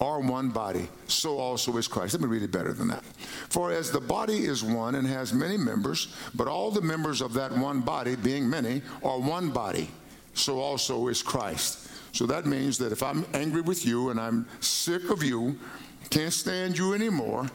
are 0.00 0.20
one 0.20 0.50
body, 0.50 0.88
so 1.06 1.38
also 1.38 1.76
is 1.76 1.88
Christ. 1.88 2.14
Let 2.14 2.22
me 2.22 2.28
read 2.28 2.42
it 2.42 2.52
better 2.52 2.72
than 2.72 2.88
that. 2.88 3.04
For 3.48 3.72
as 3.72 3.90
the 3.90 4.00
body 4.00 4.44
is 4.44 4.62
one 4.62 4.96
and 4.96 5.06
has 5.06 5.32
many 5.32 5.56
members, 5.56 6.14
but 6.34 6.48
all 6.48 6.70
the 6.70 6.80
members 6.82 7.20
of 7.20 7.32
that 7.34 7.52
one 7.52 7.80
body, 7.80 8.16
being 8.16 8.48
many, 8.48 8.82
are 9.02 9.18
one 9.18 9.50
body, 9.50 9.90
so 10.34 10.60
also 10.60 11.08
is 11.08 11.22
Christ. 11.22 11.88
So 12.12 12.26
that 12.26 12.46
means 12.46 12.78
that 12.78 12.92
if 12.92 13.02
I'm 13.02 13.24
angry 13.34 13.60
with 13.60 13.86
you 13.86 14.10
and 14.10 14.20
I'm 14.20 14.46
sick 14.60 15.10
of 15.10 15.22
you, 15.22 15.58
can't 16.10 16.32
stand 16.32 16.76
you 16.76 16.94
anymore, 16.94 17.48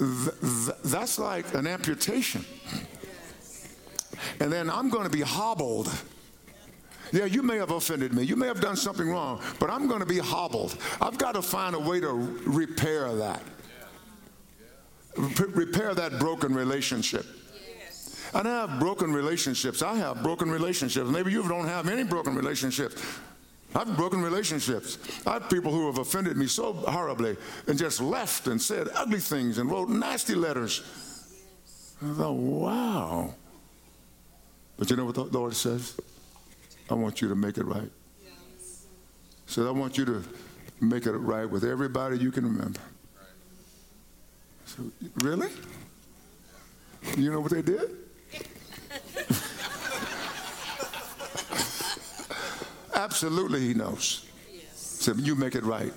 th- 0.00 0.76
that's 0.84 1.18
like 1.18 1.52
an 1.54 1.66
amputation. 1.66 2.44
And 4.40 4.50
then 4.50 4.70
I'm 4.70 4.88
going 4.88 5.04
to 5.04 5.10
be 5.10 5.20
hobbled. 5.20 5.90
Yeah, 7.12 7.24
you 7.24 7.42
may 7.42 7.56
have 7.56 7.70
offended 7.70 8.14
me. 8.14 8.22
You 8.22 8.36
may 8.36 8.46
have 8.46 8.60
done 8.60 8.76
something 8.76 9.08
wrong, 9.08 9.42
but 9.58 9.68
I'm 9.68 9.88
going 9.88 10.00
to 10.00 10.06
be 10.06 10.18
hobbled. 10.18 10.76
I've 11.00 11.18
got 11.18 11.32
to 11.32 11.42
find 11.42 11.74
a 11.74 11.78
way 11.78 12.00
to 12.00 12.08
repair 12.46 13.14
that. 13.16 13.42
repair 15.16 15.94
that 15.94 16.18
broken 16.18 16.54
relationship. 16.54 17.26
I 18.32 18.42
have 18.44 18.78
broken 18.78 19.12
relationships. 19.12 19.82
I 19.82 19.96
have 19.96 20.22
broken 20.22 20.50
relationships. 20.50 21.10
Maybe 21.10 21.32
you 21.32 21.46
don't 21.48 21.66
have 21.66 21.88
any 21.88 22.04
broken 22.04 22.36
relationships. 22.36 23.02
I've 23.74 23.96
broken 23.96 24.20
relationships. 24.20 24.98
I 25.26 25.34
have 25.34 25.48
people 25.48 25.70
who 25.70 25.86
have 25.86 25.98
offended 25.98 26.36
me 26.36 26.46
so 26.46 26.72
horribly 26.72 27.36
and 27.66 27.78
just 27.78 28.00
left 28.00 28.46
and 28.48 28.60
said 28.60 28.88
ugly 28.94 29.20
things 29.20 29.58
and 29.58 29.70
wrote 29.70 29.88
nasty 29.88 30.34
letters. 30.34 30.82
I 32.02 32.12
thought, 32.14 32.32
wow. 32.32 33.34
But 34.78 34.90
you 34.90 34.96
know 34.96 35.04
what 35.04 35.14
the 35.14 35.24
Lord 35.24 35.54
says? 35.54 36.00
I 36.88 36.94
want 36.94 37.20
you 37.20 37.28
to 37.28 37.34
make 37.36 37.58
it 37.58 37.64
right. 37.64 37.90
Yes. 38.24 38.86
Said, 39.46 39.66
I 39.66 39.70
want 39.70 39.96
you 39.98 40.04
to 40.06 40.24
make 40.80 41.06
it 41.06 41.12
right 41.12 41.48
with 41.48 41.62
everybody 41.62 42.18
you 42.18 42.32
can 42.32 42.44
remember. 42.44 42.80
So, 44.64 44.84
really? 45.16 45.48
You 47.16 47.30
know 47.30 47.40
what 47.40 47.52
they 47.52 47.62
did? 47.62 47.90
Absolutely, 53.10 53.58
he 53.58 53.74
knows. 53.74 54.24
Yes. 54.52 54.76
So 54.76 55.12
you 55.14 55.34
make 55.34 55.56
it 55.56 55.64
right. 55.64 55.92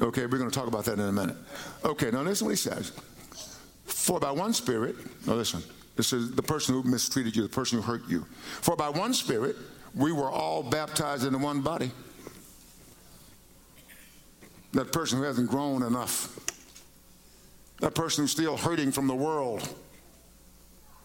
Okay, 0.00 0.24
we're 0.24 0.38
going 0.38 0.50
to 0.50 0.58
talk 0.58 0.68
about 0.68 0.86
that 0.86 0.94
in 0.94 1.00
a 1.00 1.12
minute. 1.12 1.36
Okay, 1.84 2.10
now 2.10 2.22
listen 2.22 2.46
what 2.46 2.52
he 2.52 2.56
says. 2.56 2.92
For 3.84 4.18
by 4.18 4.30
one 4.30 4.54
Spirit, 4.54 4.96
now 5.26 5.34
listen, 5.34 5.62
this 5.96 6.14
is 6.14 6.32
the 6.34 6.42
person 6.42 6.74
who 6.74 6.82
mistreated 6.82 7.36
you, 7.36 7.42
the 7.42 7.48
person 7.50 7.78
who 7.78 7.82
hurt 7.82 8.08
you. 8.08 8.24
For 8.62 8.74
by 8.74 8.88
one 8.88 9.12
Spirit, 9.12 9.54
we 9.94 10.12
were 10.12 10.30
all 10.30 10.62
baptized 10.62 11.26
into 11.26 11.38
one 11.38 11.60
body. 11.60 11.90
That 14.72 14.92
person 14.92 15.18
who 15.18 15.24
hasn't 15.24 15.50
grown 15.50 15.82
enough, 15.82 16.38
that 17.80 17.94
person 17.94 18.24
who's 18.24 18.30
still 18.30 18.56
hurting 18.56 18.92
from 18.92 19.08
the 19.08 19.14
world, 19.14 19.68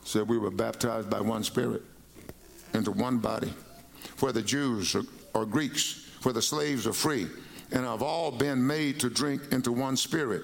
said 0.05 0.29
we 0.29 0.37
were 0.37 0.51
baptized 0.51 1.09
by 1.09 1.19
one 1.19 1.43
Spirit 1.43 1.81
into 2.73 2.91
one 2.91 3.17
body. 3.17 3.53
Whether 4.19 4.41
Jews 4.41 4.95
or, 5.35 5.45
Greeks, 5.45 6.09
whether 6.23 6.39
the 6.39 6.41
slaves 6.41 6.87
or 6.87 6.93
free, 6.93 7.27
and 7.71 7.85
have 7.85 8.01
all 8.01 8.31
been 8.31 8.65
made 8.65 8.99
to 9.01 9.09
drink 9.09 9.41
into 9.51 9.71
one 9.71 9.97
Spirit. 9.97 10.43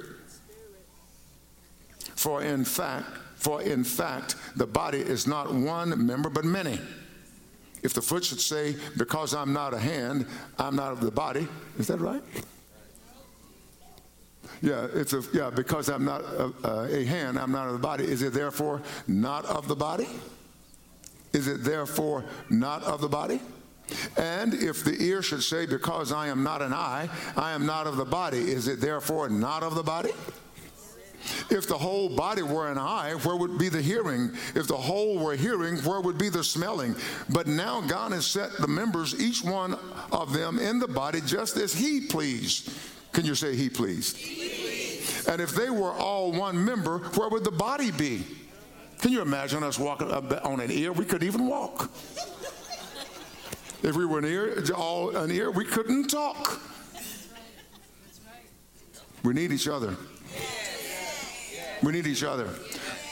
For 2.15 2.43
in 2.43 2.65
fact, 2.65 3.07
for 3.35 3.61
in 3.61 3.83
fact, 3.83 4.35
the 4.55 4.67
body 4.67 4.99
is 4.99 5.25
not 5.25 5.51
one 5.51 6.05
member 6.05 6.29
but 6.29 6.45
many. 6.45 6.79
If 7.83 7.93
the 7.93 8.01
foot 8.01 8.23
should 8.23 8.39
say, 8.39 8.75
Because 8.97 9.33
I'm 9.33 9.53
not 9.53 9.73
a 9.73 9.79
hand, 9.79 10.27
I'm 10.59 10.75
not 10.75 10.91
of 10.91 11.01
the 11.01 11.09
body, 11.09 11.47
is 11.79 11.87
that 11.87 11.99
right? 11.99 12.21
Yeah, 14.61 14.87
it's 14.93 15.13
a, 15.13 15.23
yeah, 15.33 15.49
because 15.49 15.89
I'm 15.89 16.05
not 16.05 16.21
a, 16.21 16.53
a, 16.93 17.03
hand, 17.03 17.39
I'm 17.39 17.51
not 17.51 17.65
of 17.67 17.73
the 17.73 17.79
body. 17.79 18.03
Is 18.03 18.21
it 18.21 18.33
therefore 18.33 18.83
not 19.07 19.45
of 19.45 19.67
the 19.67 19.75
body? 19.75 20.07
Is 21.33 21.47
it 21.47 21.63
therefore 21.63 22.23
not 22.51 22.83
of 22.83 23.01
the 23.01 23.07
body? 23.07 23.39
And 24.17 24.53
if 24.53 24.83
the 24.83 24.95
ear 25.01 25.21
should 25.21 25.43
say, 25.43 25.65
Because 25.65 26.11
I 26.11 26.27
am 26.27 26.43
not 26.43 26.61
an 26.61 26.73
eye, 26.73 27.09
I 27.35 27.51
am 27.51 27.65
not 27.65 27.87
of 27.87 27.97
the 27.97 28.05
body, 28.05 28.39
is 28.39 28.67
it 28.67 28.79
therefore 28.79 29.29
not 29.29 29.63
of 29.63 29.75
the 29.75 29.83
body? 29.83 30.11
If 31.49 31.67
the 31.67 31.77
whole 31.77 32.09
body 32.09 32.41
were 32.41 32.71
an 32.71 32.77
eye, 32.77 33.13
where 33.23 33.35
would 33.35 33.57
be 33.57 33.69
the 33.69 33.81
hearing? 33.81 34.31
If 34.55 34.67
the 34.67 34.77
whole 34.77 35.19
were 35.19 35.35
hearing, 35.35 35.77
where 35.79 36.01
would 36.01 36.17
be 36.17 36.29
the 36.29 36.43
smelling? 36.43 36.95
But 37.29 37.47
now 37.47 37.81
God 37.81 38.11
has 38.11 38.25
set 38.25 38.53
the 38.57 38.67
members, 38.67 39.19
each 39.21 39.43
one 39.43 39.77
of 40.11 40.33
them, 40.33 40.57
in 40.57 40.79
the 40.79 40.87
body 40.87 41.21
just 41.21 41.57
as 41.57 41.73
He 41.73 42.01
pleased. 42.07 42.73
Can 43.11 43.25
you 43.25 43.35
say 43.35 43.55
He 43.55 43.69
pleased? 43.69 44.17
And 45.27 45.41
if 45.41 45.51
they 45.51 45.69
were 45.69 45.91
all 45.91 46.31
one 46.31 46.63
member, 46.63 46.99
where 46.99 47.29
would 47.29 47.43
the 47.43 47.51
body 47.51 47.91
be? 47.91 48.25
Can 48.99 49.11
you 49.11 49.21
imagine 49.21 49.63
us 49.63 49.77
walking 49.79 50.11
on 50.11 50.59
an 50.59 50.71
ear? 50.71 50.91
We 50.91 51.05
could 51.05 51.23
even 51.23 51.47
walk. 51.47 51.91
If 53.83 53.95
we 53.95 54.05
were 54.05 54.19
an 54.19 54.25
ear, 54.25 54.63
all 54.75 55.15
an 55.15 55.31
ear, 55.31 55.49
we 55.51 55.65
couldn't 55.65 56.07
talk. 56.07 56.61
We 59.23 59.33
need 59.33 59.51
each 59.51 59.67
other. 59.67 59.95
We 61.83 61.91
need 61.91 62.07
each 62.07 62.23
other. 62.23 62.49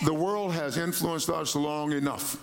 The 0.05 0.13
world 0.13 0.53
has 0.53 0.77
influenced 0.77 1.29
us 1.29 1.55
long 1.55 1.91
enough. 1.91 2.37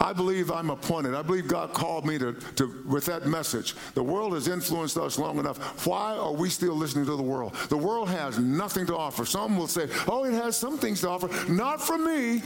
I 0.00 0.12
believe 0.12 0.50
I'm 0.50 0.70
appointed. 0.70 1.14
I 1.14 1.22
believe 1.22 1.48
God 1.48 1.72
called 1.72 2.06
me 2.06 2.18
to, 2.18 2.32
to, 2.32 2.84
with 2.86 3.04
that 3.06 3.26
message. 3.26 3.74
The 3.94 4.02
world 4.02 4.32
has 4.34 4.46
influenced 4.46 4.96
us 4.96 5.18
long 5.18 5.38
enough. 5.38 5.86
Why 5.86 6.16
are 6.16 6.32
we 6.32 6.48
still 6.48 6.74
listening 6.74 7.04
to 7.06 7.16
the 7.16 7.22
world? 7.22 7.54
The 7.68 7.76
world 7.76 8.08
has 8.08 8.38
nothing 8.38 8.86
to 8.86 8.96
offer. 8.96 9.24
Some 9.24 9.58
will 9.58 9.66
say, 9.66 9.88
oh, 10.06 10.24
it 10.24 10.32
has 10.34 10.56
some 10.56 10.78
things 10.78 11.00
to 11.00 11.08
offer. 11.10 11.28
Not 11.50 11.82
for 11.82 11.98
me. 11.98 12.42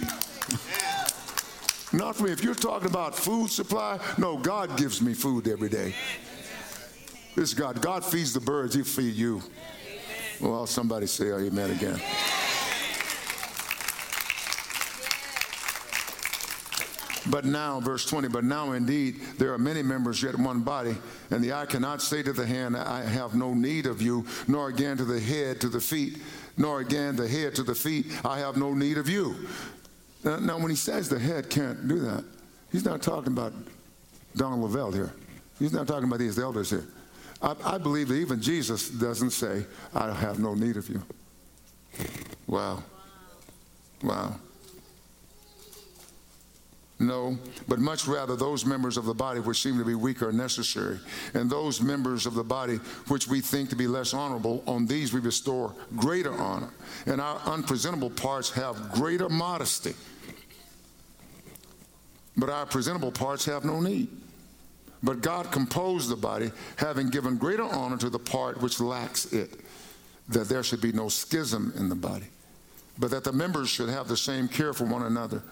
Not 1.92 2.16
for 2.16 2.24
me. 2.24 2.32
If 2.32 2.42
you're 2.42 2.54
talking 2.54 2.88
about 2.88 3.14
food 3.14 3.50
supply, 3.50 3.98
no, 4.16 4.38
God 4.38 4.78
gives 4.78 5.02
me 5.02 5.12
food 5.12 5.46
every 5.46 5.68
day. 5.68 5.94
This 7.34 7.54
God. 7.54 7.80
God 7.80 8.04
feeds 8.04 8.32
the 8.32 8.40
birds, 8.40 8.74
He'll 8.74 8.84
feed 8.84 9.14
you. 9.14 9.42
Well, 10.40 10.66
somebody 10.66 11.06
say 11.06 11.26
amen 11.26 11.70
again. 11.70 12.00
But 17.30 17.44
now, 17.44 17.78
verse 17.78 18.04
20, 18.06 18.28
but 18.28 18.42
now 18.42 18.72
indeed 18.72 19.20
there 19.38 19.52
are 19.52 19.58
many 19.58 19.82
members, 19.82 20.22
yet 20.22 20.36
one 20.36 20.60
body. 20.60 20.96
And 21.30 21.42
the 21.42 21.52
eye 21.52 21.66
cannot 21.66 22.02
say 22.02 22.22
to 22.22 22.32
the 22.32 22.44
hand, 22.44 22.76
I 22.76 23.04
have 23.04 23.34
no 23.34 23.54
need 23.54 23.86
of 23.86 24.02
you, 24.02 24.26
nor 24.48 24.68
again 24.68 24.96
to 24.96 25.04
the 25.04 25.20
head, 25.20 25.60
to 25.60 25.68
the 25.68 25.80
feet, 25.80 26.18
nor 26.56 26.80
again 26.80 27.14
the 27.14 27.28
head 27.28 27.54
to 27.54 27.62
the 27.62 27.74
feet, 27.74 28.06
I 28.24 28.38
have 28.40 28.56
no 28.56 28.74
need 28.74 28.98
of 28.98 29.08
you. 29.08 29.36
Now, 30.24 30.36
now 30.36 30.58
when 30.58 30.70
he 30.70 30.76
says 30.76 31.08
the 31.08 31.18
head 31.18 31.50
can't 31.50 31.88
do 31.88 31.98
that, 32.00 32.24
he's 32.70 32.84
not 32.84 33.02
talking 33.02 33.32
about 33.32 33.52
Donald 34.36 34.62
Lavelle 34.62 34.92
here. 34.92 35.12
He's 35.58 35.72
not 35.72 35.86
talking 35.86 36.04
about 36.04 36.18
these 36.18 36.38
elders 36.38 36.70
here. 36.70 36.86
I, 37.40 37.54
I 37.64 37.78
believe 37.78 38.08
that 38.08 38.14
even 38.14 38.40
Jesus 38.40 38.88
doesn't 38.88 39.30
say, 39.30 39.64
I 39.94 40.12
have 40.12 40.38
no 40.38 40.54
need 40.54 40.76
of 40.76 40.88
you. 40.88 41.02
Wow. 42.46 42.82
Wow. 44.02 44.36
No, 47.02 47.36
but 47.66 47.80
much 47.80 48.06
rather 48.06 48.36
those 48.36 48.64
members 48.64 48.96
of 48.96 49.06
the 49.06 49.14
body 49.14 49.40
which 49.40 49.60
seem 49.60 49.76
to 49.76 49.84
be 49.84 49.96
weak 49.96 50.22
are 50.22 50.30
necessary. 50.30 51.00
And 51.34 51.50
those 51.50 51.80
members 51.80 52.26
of 52.26 52.34
the 52.34 52.44
body 52.44 52.76
which 53.08 53.26
we 53.26 53.40
think 53.40 53.70
to 53.70 53.76
be 53.76 53.88
less 53.88 54.14
honorable, 54.14 54.62
on 54.68 54.86
these 54.86 55.12
we 55.12 55.20
bestow 55.20 55.74
greater 55.96 56.32
honor. 56.32 56.70
And 57.06 57.20
our 57.20 57.40
unpresentable 57.44 58.10
parts 58.10 58.50
have 58.52 58.92
greater 58.92 59.28
modesty. 59.28 59.94
But 62.36 62.50
our 62.50 62.66
presentable 62.66 63.12
parts 63.12 63.44
have 63.46 63.64
no 63.64 63.80
need. 63.80 64.08
But 65.02 65.22
God 65.22 65.50
composed 65.50 66.08
the 66.08 66.16
body, 66.16 66.52
having 66.76 67.10
given 67.10 67.36
greater 67.36 67.64
honor 67.64 67.96
to 67.96 68.10
the 68.10 68.20
part 68.20 68.62
which 68.62 68.78
lacks 68.78 69.32
it, 69.32 69.50
that 70.28 70.48
there 70.48 70.62
should 70.62 70.80
be 70.80 70.92
no 70.92 71.08
schism 71.08 71.72
in 71.76 71.88
the 71.88 71.96
body, 71.96 72.26
but 72.96 73.10
that 73.10 73.24
the 73.24 73.32
members 73.32 73.68
should 73.68 73.88
have 73.88 74.06
the 74.06 74.16
same 74.16 74.46
care 74.46 74.72
for 74.72 74.84
one 74.84 75.02
another. 75.02 75.42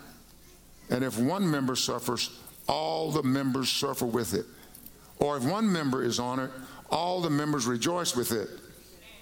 And 0.91 1.05
if 1.05 1.19
one 1.19 1.49
member 1.49 1.77
suffers, 1.77 2.39
all 2.69 3.11
the 3.11 3.23
members 3.23 3.71
suffer 3.71 4.07
with 4.07 4.35
it. 4.35 4.47
Or 5.19 5.37
if 5.37 5.45
one 5.45 5.71
member 5.71 6.03
is 6.03 6.19
honored, 6.19 6.51
all 6.91 7.21
the 7.21 7.31
members 7.31 7.67
rejoice 7.67 8.17
with 8.17 8.33
it. 8.33 8.49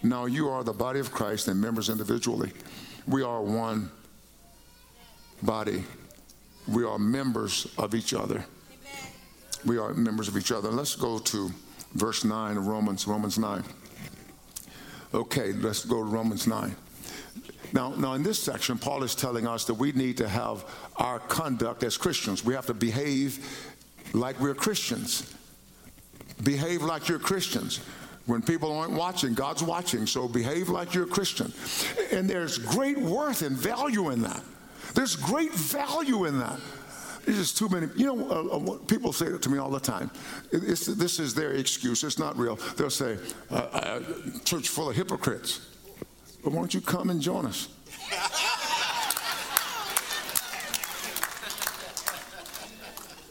Now 0.03 0.27
you 0.27 0.49
are 0.49 0.65
the 0.65 0.73
body 0.73 1.01
of 1.01 1.11
Christ 1.11 1.49
and 1.49 1.61
members 1.61 1.89
individually. 1.89 2.53
We 3.07 3.23
are 3.23 3.43
one 3.43 3.91
body. 5.43 5.85
We 6.67 6.85
are 6.85 6.99
members 6.99 7.67
of 7.79 7.95
each 7.95 8.15
other. 8.15 8.45
We 9.65 9.79
are 9.79 9.93
members 9.95 10.29
of 10.29 10.37
each 10.37 10.53
other. 10.53 10.71
Let's 10.71 10.95
go 10.95 11.19
to 11.19 11.51
verse 11.95 12.25
9 12.25 12.57
of 12.57 12.67
Romans, 12.67 13.07
Romans 13.07 13.39
9. 13.39 13.65
Okay, 15.15 15.53
let's 15.53 15.85
go 15.85 15.97
to 15.97 16.05
Romans 16.05 16.47
9. 16.47 16.77
Now, 17.73 17.91
now, 17.91 18.15
in 18.15 18.23
this 18.23 18.39
section, 18.39 18.79
Paul 18.79 19.03
is 19.03 19.15
telling 19.15 19.47
us 19.47 19.65
that 19.65 19.75
we 19.75 19.93
need 19.93 20.17
to 20.19 20.29
have 20.29 20.65
our 20.97 21.19
conduct 21.19 21.83
as 21.83 21.97
Christians. 21.97 22.45
We 22.45 22.55
have 22.55 22.67
to 22.67 22.75
behave 22.75 23.47
like 24.13 24.41
we're 24.41 24.55
Christians. 24.55 25.35
Behave 26.43 26.83
like 26.83 27.09
you're 27.09 27.19
Christians. 27.19 27.81
When 28.27 28.43
people 28.43 28.73
aren't 28.73 28.93
watching, 28.93 29.35
God's 29.35 29.63
watching, 29.63 30.07
so 30.07 30.29
behave 30.29 30.69
like 30.69 30.95
you're 30.95 31.05
a 31.05 31.09
Christian. 31.09 31.53
And 32.13 32.29
there's 32.29 32.59
great 32.59 32.99
worth 32.99 33.43
and 33.43 33.57
value 33.57 34.11
in 34.11 34.23
that. 34.23 34.43
There's 34.95 35.17
great 35.17 35.53
value 35.53 36.27
in 36.27 36.39
that. 36.39 36.61
There's 37.25 37.39
just 37.39 37.59
too 37.59 37.69
many. 37.69 37.89
You 37.97 38.07
know, 38.07 38.31
uh, 38.31 38.73
uh, 38.73 38.79
people 38.87 39.13
say 39.13 39.27
it 39.27 39.43
to 39.43 39.51
me 39.51 39.59
all 39.59 39.71
the 39.71 39.81
time. 39.81 40.11
It's, 40.51 40.87
this 40.87 41.19
is 41.19 41.35
their 41.35 41.53
excuse. 41.53 42.03
It's 42.03 42.19
not 42.19 42.39
real. 42.39 42.57
They'll 42.77 42.89
say, 42.89 43.19
uh, 43.51 43.55
uh, 43.55 44.01
"Church 44.45 44.69
full 44.69 44.89
of 44.89 44.97
hypocrites." 44.97 45.61
But 46.43 46.53
won't 46.53 46.75
you 46.75 46.81
come 46.81 47.11
and 47.11 47.21
join 47.21 47.47
us? 47.47 47.69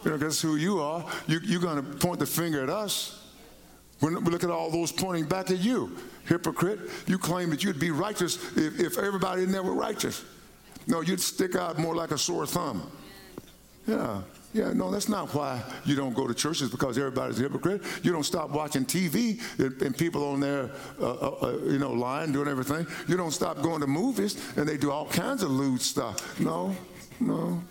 You 0.03 0.17
know, 0.17 0.29
who 0.29 0.55
you 0.55 0.79
are. 0.79 1.05
You, 1.27 1.39
you're 1.43 1.59
going 1.59 1.83
to 1.83 1.97
point 1.97 2.19
the 2.19 2.25
finger 2.25 2.63
at 2.63 2.69
us. 2.69 3.25
we 4.01 4.09
look 4.09 4.43
at 4.43 4.49
all 4.49 4.71
those 4.71 4.91
pointing 4.91 5.25
back 5.25 5.51
at 5.51 5.57
you. 5.59 5.97
Hypocrite, 6.25 6.79
you 7.07 7.17
claim 7.17 7.49
that 7.49 7.63
you'd 7.63 7.79
be 7.79 7.91
righteous 7.91 8.35
if, 8.55 8.79
if 8.79 8.97
everybody 8.97 9.43
in 9.43 9.51
there 9.51 9.63
were 9.63 9.73
righteous. 9.73 10.23
No, 10.87 11.01
you'd 11.01 11.19
stick 11.19 11.55
out 11.55 11.77
more 11.77 11.95
like 11.95 12.11
a 12.11 12.17
sore 12.17 12.45
thumb. 12.45 12.89
Yeah. 13.85 14.21
Yeah, 14.53 14.71
no, 14.73 14.89
that's 14.89 15.09
not 15.09 15.33
why 15.33 15.61
you 15.85 15.95
don't 15.95 16.13
go 16.13 16.25
to 16.25 16.33
churches 16.33 16.69
because 16.69 16.97
everybody's 16.97 17.39
a 17.39 17.43
hypocrite. 17.43 17.81
You 18.01 18.11
don't 18.11 18.23
stop 18.23 18.49
watching 18.49 18.85
TV 18.85 19.39
and, 19.59 19.97
people 19.97 20.25
on 20.25 20.39
there, 20.39 20.71
uh, 20.99 21.11
uh, 21.11 21.37
uh, 21.41 21.57
you 21.65 21.77
know, 21.77 21.91
lying, 21.91 22.31
doing 22.31 22.47
everything. 22.47 22.87
You 23.07 23.17
don't 23.17 23.31
stop 23.31 23.61
going 23.61 23.81
to 23.81 23.87
movies 23.87 24.57
and 24.57 24.67
they 24.67 24.77
do 24.77 24.91
all 24.91 25.07
kinds 25.07 25.43
of 25.43 25.51
lewd 25.51 25.81
stuff. 25.81 26.39
No, 26.39 26.75
no, 27.19 27.61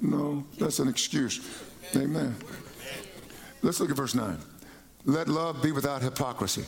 no, 0.00 0.44
that's 0.58 0.78
an 0.78 0.88
excuse. 0.88 1.40
Amen. 1.96 2.36
Let's 3.62 3.80
look 3.80 3.90
at 3.90 3.96
verse 3.96 4.14
9. 4.14 4.38
Let 5.06 5.28
love 5.28 5.62
be 5.62 5.72
without 5.72 6.02
hypocrisy. 6.02 6.64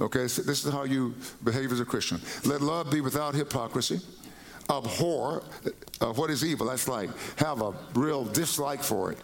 Okay, 0.00 0.28
so 0.28 0.42
this 0.42 0.64
is 0.64 0.72
how 0.72 0.84
you 0.84 1.14
behave 1.42 1.72
as 1.72 1.80
a 1.80 1.84
Christian. 1.84 2.20
Let 2.44 2.60
love 2.60 2.90
be 2.90 3.00
without 3.00 3.34
hypocrisy 3.34 4.00
abhor 4.70 5.42
uh, 6.00 6.12
what 6.12 6.30
is 6.30 6.44
evil. 6.44 6.66
That's 6.66 6.88
like 6.88 7.10
have 7.36 7.62
a 7.62 7.72
real 7.94 8.24
dislike 8.24 8.82
for 8.82 9.12
it, 9.12 9.18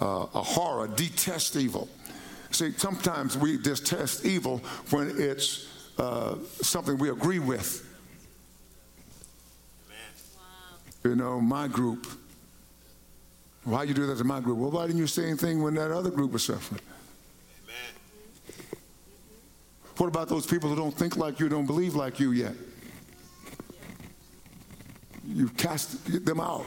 uh, 0.00 0.26
a 0.34 0.42
horror, 0.42 0.88
detest 0.88 1.56
evil. 1.56 1.88
See, 2.50 2.72
sometimes 2.72 3.36
we 3.36 3.58
detest 3.58 4.24
evil 4.24 4.58
when 4.90 5.12
it's 5.16 5.66
uh, 5.98 6.36
something 6.62 6.98
we 6.98 7.10
agree 7.10 7.38
with. 7.38 7.86
Wow. 10.36 11.10
You 11.10 11.16
know, 11.16 11.40
my 11.40 11.68
group. 11.68 12.06
Why 13.64 13.82
you 13.82 13.94
do 13.94 14.06
that 14.06 14.18
to 14.18 14.24
my 14.24 14.40
group? 14.40 14.58
Well, 14.58 14.70
why 14.70 14.86
didn't 14.86 15.00
you 15.00 15.08
say 15.08 15.24
anything 15.24 15.60
when 15.60 15.74
that 15.74 15.90
other 15.90 16.10
group 16.10 16.30
was 16.32 16.44
suffering? 16.44 16.80
Amen. 17.64 18.56
What 19.96 20.06
about 20.06 20.28
those 20.28 20.46
people 20.46 20.68
who 20.70 20.76
don't 20.76 20.94
think 20.94 21.16
like 21.16 21.40
you, 21.40 21.48
don't 21.48 21.66
believe 21.66 21.96
like 21.96 22.20
you 22.20 22.30
yet? 22.30 22.54
You 25.26 25.48
cast 25.50 26.24
them 26.24 26.40
out, 26.40 26.66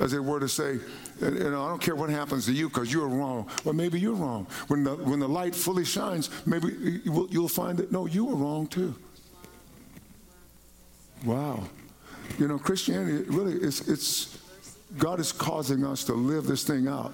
as 0.00 0.12
it 0.12 0.22
were 0.22 0.40
to 0.40 0.48
say, 0.48 0.78
you 1.20 1.30
know, 1.30 1.64
I 1.64 1.68
don't 1.68 1.80
care 1.80 1.94
what 1.94 2.08
happens 2.10 2.46
to 2.46 2.52
you 2.52 2.68
because 2.68 2.92
you're 2.92 3.08
wrong. 3.08 3.48
Well, 3.64 3.74
maybe 3.74 4.00
you're 4.00 4.14
wrong. 4.14 4.46
When 4.68 4.84
the, 4.84 4.96
when 4.96 5.20
the 5.20 5.28
light 5.28 5.54
fully 5.54 5.84
shines, 5.84 6.30
maybe 6.46 7.00
you'll 7.04 7.48
find 7.48 7.78
that, 7.78 7.92
no, 7.92 8.06
you 8.06 8.24
were 8.24 8.36
wrong 8.36 8.66
too. 8.66 8.94
Wow. 11.24 11.64
You 12.38 12.48
know, 12.48 12.58
Christianity, 12.58 13.24
really, 13.28 13.54
it's, 13.54 13.86
it's, 13.88 14.38
God 14.96 15.20
is 15.20 15.32
causing 15.32 15.84
us 15.84 16.04
to 16.04 16.14
live 16.14 16.46
this 16.46 16.64
thing 16.64 16.88
out. 16.88 17.12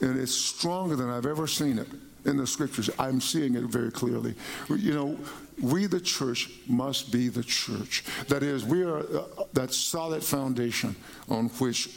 And 0.00 0.18
it's 0.18 0.32
stronger 0.34 0.94
than 0.94 1.10
I've 1.10 1.26
ever 1.26 1.48
seen 1.48 1.78
it 1.78 1.88
in 2.24 2.36
the 2.36 2.46
scriptures. 2.46 2.88
I'm 2.98 3.20
seeing 3.20 3.56
it 3.56 3.64
very 3.64 3.90
clearly. 3.90 4.34
You 4.68 4.94
know, 4.94 5.18
we, 5.60 5.86
the 5.86 6.00
church, 6.00 6.50
must 6.66 7.10
be 7.10 7.28
the 7.28 7.42
church. 7.42 8.04
That 8.28 8.42
is, 8.42 8.64
we 8.64 8.82
are 8.82 8.98
uh, 8.98 9.44
that 9.54 9.72
solid 9.72 10.22
foundation 10.22 10.94
on 11.28 11.48
which 11.58 11.90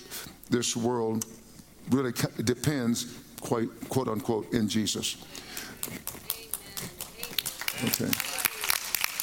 this 0.49 0.75
world 0.75 1.25
really 1.89 2.13
depends, 2.43 3.17
quite 3.39 3.69
quote 3.89 4.07
unquote, 4.07 4.51
in 4.53 4.67
Jesus. 4.67 5.17
Okay. 7.83 8.11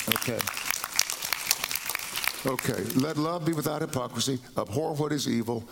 Okay. 0.08 0.38
Okay. 2.46 2.84
Let 2.94 3.16
love 3.16 3.44
be 3.44 3.52
without 3.52 3.80
hypocrisy. 3.80 4.38
Abhor 4.56 4.94
what 4.94 5.12
is 5.12 5.28
evil. 5.28 5.68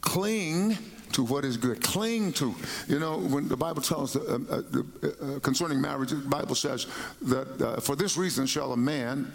Cling 0.00 0.76
to 1.18 1.24
what 1.24 1.44
is 1.44 1.56
good. 1.56 1.82
Cling 1.82 2.32
to. 2.34 2.54
You 2.86 3.00
know, 3.00 3.18
when 3.18 3.48
the 3.48 3.56
Bible 3.56 3.82
tells 3.82 4.14
uh, 4.14 4.38
uh, 4.48 4.62
uh, 5.02 5.40
concerning 5.40 5.80
marriage, 5.80 6.10
the 6.10 6.16
Bible 6.16 6.54
says 6.54 6.86
that 7.22 7.60
uh, 7.60 7.80
for 7.80 7.96
this 7.96 8.16
reason 8.16 8.46
shall 8.46 8.72
a 8.72 8.76
man 8.76 9.32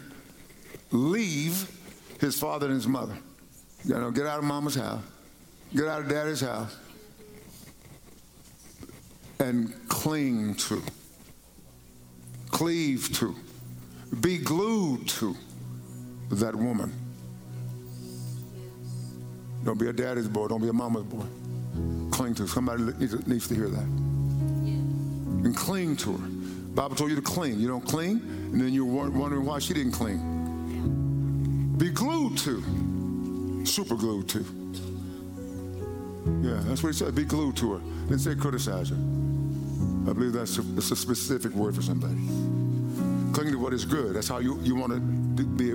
leave 0.91 1.69
his 2.22 2.39
father 2.39 2.67
and 2.67 2.76
his 2.76 2.88
mother. 2.88 3.17
You 3.84 3.96
know, 3.96 4.12
get 4.12 4.26
out 4.26 4.39
of 4.39 4.46
mama's 4.46 4.76
house, 4.76 5.02
get 5.76 5.89
out 5.89 6.04
of 6.04 6.08
daddy's 6.08 6.39
house, 6.39 6.74
and 9.39 9.74
cling 9.89 10.56
to, 10.56 10.82
cleave 12.50 13.10
to, 13.17 13.36
be 14.22 14.38
glued 14.38 15.10
to 15.10 15.36
that 16.32 16.56
woman. 16.56 16.93
Don't 19.65 19.78
be 19.78 19.89
a 19.89 19.93
daddy's 19.93 20.30
boy. 20.30 20.48
Don't 20.48 20.62
be 20.62 20.69
a 20.69 20.74
mama's 20.74 21.04
boy. 21.04 21.26
Cling 22.13 22.36
to. 22.36 22.47
Somebody 22.47 22.84
needs 23.26 23.47
to 23.47 23.56
hear 23.56 23.69
that. 23.69 23.82
And 23.82 25.56
cling 25.56 25.97
to 25.97 26.12
her. 26.12 26.28
Bible 26.76 26.95
told 26.95 27.10
you 27.10 27.15
to 27.15 27.23
cling. 27.23 27.60
You 27.60 27.67
don't 27.67 27.84
cling, 27.84 28.21
and 28.52 28.62
then 28.62 28.71
you're 28.71 28.86
wondering 28.86 29.43
why 29.43 29.58
she 29.58 29.73
didn't 29.73 29.93
cling. 29.93 31.73
Be 31.76 31.89
glued 31.89 32.38
to. 32.38 33.65
Super 33.65 33.95
glued 33.95 34.30
to. 34.30 34.45
Yeah, 36.43 36.62
that's 36.65 36.84
what 36.84 36.89
he 36.89 36.93
said. 36.93 37.15
Be 37.15 37.23
glued 37.23 37.58
to 37.58 37.73
her. 37.73 37.80
Didn't 38.08 38.19
say 38.19 38.36
criticize 38.36 38.89
her. 38.89 38.95
I 38.95 40.13
believe 40.13 40.34
that's 40.34 40.60
a, 40.60 40.62
that's 40.62 40.91
a 40.91 40.95
specific 40.95 41.52
word 41.54 41.73
for 41.73 41.82
somebody. 41.82 42.13
Cling 43.34 43.52
to 43.54 43.56
what 43.58 43.73
is 43.73 43.86
good. 43.86 44.15
That's 44.15 44.28
how 44.28 44.38
you, 44.38 44.60
you 44.62 44.76
want 44.76 44.93
to 44.93 44.99
be 45.43 45.73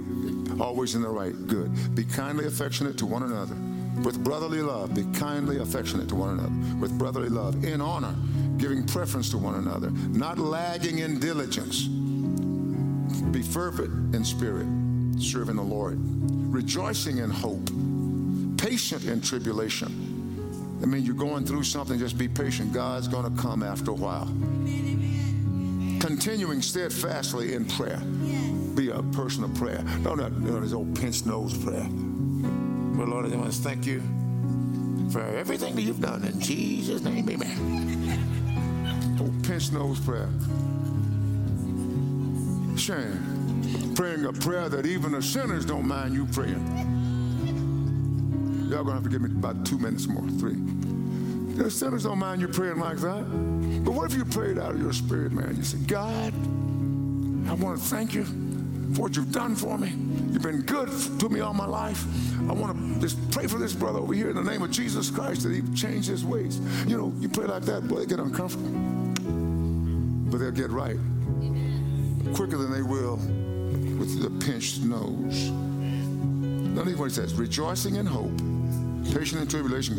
always 0.62 0.94
in 0.94 1.02
the 1.02 1.08
right 1.08 1.34
good. 1.48 1.96
Be 1.96 2.04
kindly 2.04 2.46
affectionate 2.46 2.96
to 2.98 3.06
one 3.06 3.24
another 3.24 3.56
with 4.04 4.22
brotherly 4.22 4.62
love, 4.62 4.94
be 4.94 5.04
kindly 5.18 5.58
affectionate 5.58 6.08
to 6.08 6.14
one 6.14 6.38
another. 6.38 6.76
With 6.80 6.96
brotherly 6.98 7.28
love, 7.28 7.64
in 7.64 7.80
honor, 7.80 8.14
giving 8.56 8.86
preference 8.86 9.30
to 9.30 9.38
one 9.38 9.56
another, 9.56 9.90
not 9.90 10.38
lagging 10.38 10.98
in 10.98 11.18
diligence. 11.18 11.86
Be 13.32 13.42
fervent 13.42 14.14
in 14.14 14.24
spirit, 14.24 14.66
serving 15.20 15.56
the 15.56 15.62
Lord, 15.62 15.98
rejoicing 16.00 17.18
in 17.18 17.30
hope, 17.30 17.66
patient 18.58 19.04
in 19.04 19.20
tribulation. 19.20 20.78
I 20.82 20.86
mean, 20.86 21.04
you're 21.04 21.14
going 21.14 21.44
through 21.44 21.64
something, 21.64 21.98
just 21.98 22.16
be 22.16 22.28
patient. 22.28 22.72
God's 22.72 23.08
going 23.08 23.34
to 23.34 23.42
come 23.42 23.62
after 23.62 23.90
a 23.90 23.94
while. 23.94 24.26
Continuing 26.00 26.62
steadfastly 26.62 27.54
in 27.54 27.64
prayer. 27.64 28.00
Be 28.74 28.90
a 28.90 29.02
person 29.02 29.42
of 29.42 29.54
prayer. 29.54 29.78
Have 29.78 30.04
you 30.04 30.28
know, 30.30 30.60
this 30.60 30.72
old 30.72 30.94
pinch 30.98 31.26
nose 31.26 31.56
prayer. 31.56 31.88
But 32.98 33.06
Lord, 33.06 33.32
I 33.32 33.36
want 33.36 33.52
to 33.52 33.58
thank 33.60 33.86
you 33.86 34.02
for 35.12 35.20
everything 35.22 35.76
that 35.76 35.82
you've 35.82 36.00
done. 36.00 36.24
In 36.24 36.40
Jesus' 36.40 37.00
name, 37.00 37.30
amen. 37.30 39.16
Oh, 39.20 39.32
pinch 39.46 39.70
nose 39.70 40.00
prayer. 40.00 40.28
Shame. 42.76 43.94
Praying 43.94 44.24
a 44.24 44.32
prayer 44.32 44.68
that 44.68 44.84
even 44.84 45.12
the 45.12 45.22
sinners 45.22 45.64
don't 45.64 45.86
mind 45.86 46.12
you 46.14 46.26
praying. 46.26 46.66
Y'all 48.68 48.82
gonna 48.82 48.94
have 48.94 49.04
to 49.04 49.08
give 49.08 49.22
me 49.22 49.30
about 49.30 49.64
two 49.64 49.78
minutes 49.78 50.08
more, 50.08 50.28
three. 50.30 50.56
The 51.54 51.70
sinners 51.70 52.02
don't 52.02 52.18
mind 52.18 52.40
you 52.40 52.48
praying 52.48 52.80
like 52.80 52.96
that. 52.96 53.22
But 53.84 53.92
what 53.92 54.10
if 54.10 54.18
you 54.18 54.24
prayed 54.24 54.58
out 54.58 54.72
of 54.72 54.82
your 54.82 54.92
spirit, 54.92 55.30
man? 55.30 55.54
You 55.54 55.62
say, 55.62 55.78
God, 55.86 56.34
I 57.48 57.54
want 57.54 57.78
to 57.78 57.84
thank 57.84 58.12
you 58.12 58.47
for 58.94 59.02
what 59.02 59.16
you've 59.16 59.32
done 59.32 59.54
for 59.54 59.78
me. 59.78 59.88
You've 60.32 60.42
been 60.42 60.62
good 60.62 60.88
to 61.20 61.28
me 61.28 61.40
all 61.40 61.54
my 61.54 61.66
life. 61.66 62.04
I 62.48 62.52
want 62.52 62.76
to 62.76 63.00
just 63.00 63.30
pray 63.30 63.46
for 63.46 63.58
this 63.58 63.74
brother 63.74 63.98
over 63.98 64.14
here 64.14 64.30
in 64.30 64.36
the 64.36 64.42
name 64.42 64.62
of 64.62 64.70
Jesus 64.70 65.10
Christ 65.10 65.42
that 65.42 65.52
he 65.52 65.62
change 65.74 66.06
his 66.06 66.24
ways. 66.24 66.58
You 66.86 66.96
know, 66.96 67.12
you 67.18 67.28
pray 67.28 67.46
like 67.46 67.62
that, 67.64 67.86
boy, 67.88 68.00
they 68.00 68.06
get 68.06 68.20
uncomfortable. 68.20 68.70
But 70.30 70.38
they'll 70.38 70.50
get 70.50 70.70
right 70.70 70.96
quicker 72.34 72.58
than 72.58 72.70
they 72.70 72.82
will 72.82 73.16
with 73.98 74.20
the 74.22 74.30
pinched 74.44 74.82
nose. 74.82 75.50
Notice 75.50 76.96
what 76.96 77.06
he 77.06 77.10
says 77.10 77.34
rejoicing 77.34 77.96
in 77.96 78.06
hope, 78.06 78.36
patient 79.12 79.40
in 79.40 79.48
tribulation, 79.48 79.96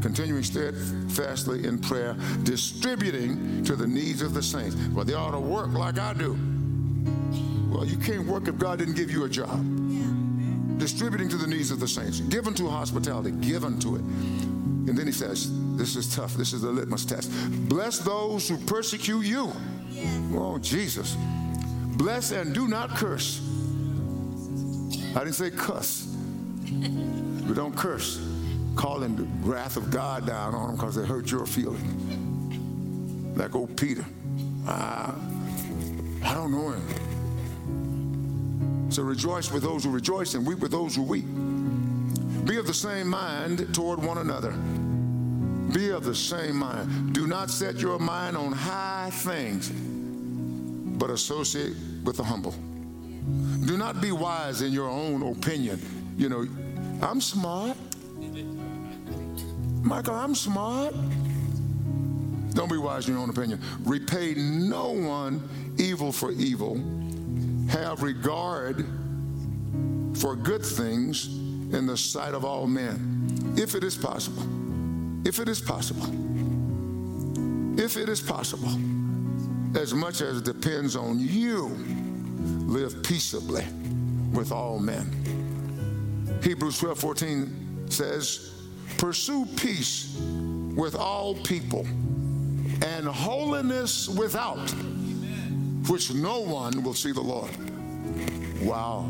continuing 0.00 0.42
steadfastly 0.42 1.66
in 1.66 1.78
prayer, 1.78 2.16
distributing 2.44 3.64
to 3.64 3.76
the 3.76 3.86
needs 3.86 4.22
of 4.22 4.34
the 4.34 4.42
saints. 4.42 4.76
Well, 4.92 5.04
they 5.04 5.14
ought 5.14 5.32
to 5.32 5.40
work 5.40 5.72
like 5.72 5.98
I 5.98 6.14
do. 6.14 6.38
Well, 7.76 7.84
you 7.84 7.98
can't 7.98 8.26
work 8.26 8.48
if 8.48 8.56
God 8.56 8.78
didn't 8.78 8.94
give 8.94 9.10
you 9.10 9.24
a 9.24 9.28
job. 9.28 9.60
Distributing 10.78 11.28
to 11.28 11.36
the 11.36 11.46
needs 11.46 11.70
of 11.70 11.78
the 11.78 11.86
saints, 11.86 12.20
given 12.20 12.54
to 12.54 12.66
hospitality, 12.70 13.32
given 13.32 13.78
to 13.80 13.96
it. 13.96 14.00
And 14.00 14.96
then 14.96 15.04
he 15.04 15.12
says, 15.12 15.50
This 15.76 15.94
is 15.94 16.16
tough. 16.16 16.32
This 16.36 16.54
is 16.54 16.62
the 16.62 16.70
litmus 16.70 17.04
test. 17.04 17.30
Bless 17.68 17.98
those 17.98 18.48
who 18.48 18.56
persecute 18.56 19.26
you. 19.26 19.52
Oh, 20.32 20.58
Jesus. 20.58 21.18
Bless 21.98 22.30
and 22.30 22.54
do 22.54 22.66
not 22.66 22.88
curse. 22.88 23.42
I 25.14 25.18
didn't 25.24 25.34
say 25.34 25.50
cuss. 25.50 26.16
But 27.46 27.54
don't 27.54 27.76
curse. 27.76 28.20
Calling 28.74 29.14
the 29.14 29.22
wrath 29.48 29.76
of 29.76 29.90
God 29.90 30.26
down 30.26 30.52
on 30.54 30.68
them 30.68 30.76
because 30.76 30.96
they 30.96 31.04
hurt 31.04 31.30
your 31.30 31.46
feelings. 31.46 31.78
Like 33.38 33.54
old 33.54 33.76
Peter. 33.76 34.04
Uh, 34.66 35.12
I 36.24 36.34
don't 36.34 36.50
know 36.50 36.70
him. 36.70 37.15
So 38.88 39.02
rejoice 39.02 39.50
with 39.50 39.62
those 39.62 39.84
who 39.84 39.90
rejoice 39.90 40.34
and 40.34 40.46
weep 40.46 40.60
with 40.60 40.70
those 40.70 40.94
who 40.94 41.02
weep. 41.02 41.24
Be 42.46 42.56
of 42.56 42.66
the 42.66 42.74
same 42.74 43.08
mind 43.08 43.74
toward 43.74 44.02
one 44.02 44.18
another. 44.18 44.52
Be 45.72 45.90
of 45.90 46.04
the 46.04 46.14
same 46.14 46.56
mind. 46.56 47.12
Do 47.12 47.26
not 47.26 47.50
set 47.50 47.80
your 47.80 47.98
mind 47.98 48.36
on 48.36 48.52
high 48.52 49.10
things, 49.12 49.70
but 50.98 51.10
associate 51.10 51.74
with 52.04 52.16
the 52.16 52.24
humble. 52.24 52.54
Do 53.66 53.76
not 53.76 54.00
be 54.00 54.12
wise 54.12 54.62
in 54.62 54.72
your 54.72 54.88
own 54.88 55.22
opinion. 55.22 55.80
You 56.16 56.28
know, 56.28 56.46
I'm 57.02 57.20
smart. 57.20 57.76
Michael, 59.82 60.14
I'm 60.14 60.34
smart. 60.34 60.94
Don't 62.54 62.70
be 62.70 62.78
wise 62.78 63.08
in 63.08 63.14
your 63.14 63.22
own 63.22 63.30
opinion. 63.30 63.60
Repay 63.84 64.34
no 64.34 64.92
one 64.92 65.46
evil 65.78 66.12
for 66.12 66.30
evil. 66.30 66.80
Have 67.68 68.02
regard 68.02 68.84
for 70.14 70.36
good 70.36 70.64
things 70.64 71.26
in 71.26 71.86
the 71.86 71.96
sight 71.96 72.34
of 72.34 72.44
all 72.44 72.66
men, 72.66 73.54
if 73.56 73.74
it 73.74 73.82
is 73.82 73.96
possible. 73.96 74.42
If 75.26 75.40
it 75.40 75.48
is 75.48 75.60
possible. 75.60 76.06
If 77.78 77.96
it 77.96 78.08
is 78.08 78.20
possible. 78.20 78.70
As 79.76 79.92
much 79.92 80.20
as 80.20 80.40
depends 80.40 80.96
on 80.96 81.18
you, 81.18 81.68
live 82.66 83.02
peaceably 83.02 83.64
with 84.32 84.52
all 84.52 84.78
men. 84.78 85.10
Hebrews 86.42 86.78
12 86.78 86.98
14 86.98 87.90
says, 87.90 88.52
Pursue 88.98 89.46
peace 89.56 90.16
with 90.76 90.94
all 90.94 91.34
people 91.34 91.86
and 92.84 93.06
holiness 93.06 94.08
without, 94.08 94.72
which 95.88 96.12
no 96.12 96.40
one 96.40 96.82
will 96.82 96.94
see 96.94 97.12
the 97.12 97.20
Lord. 97.20 97.50
Wow. 98.62 99.02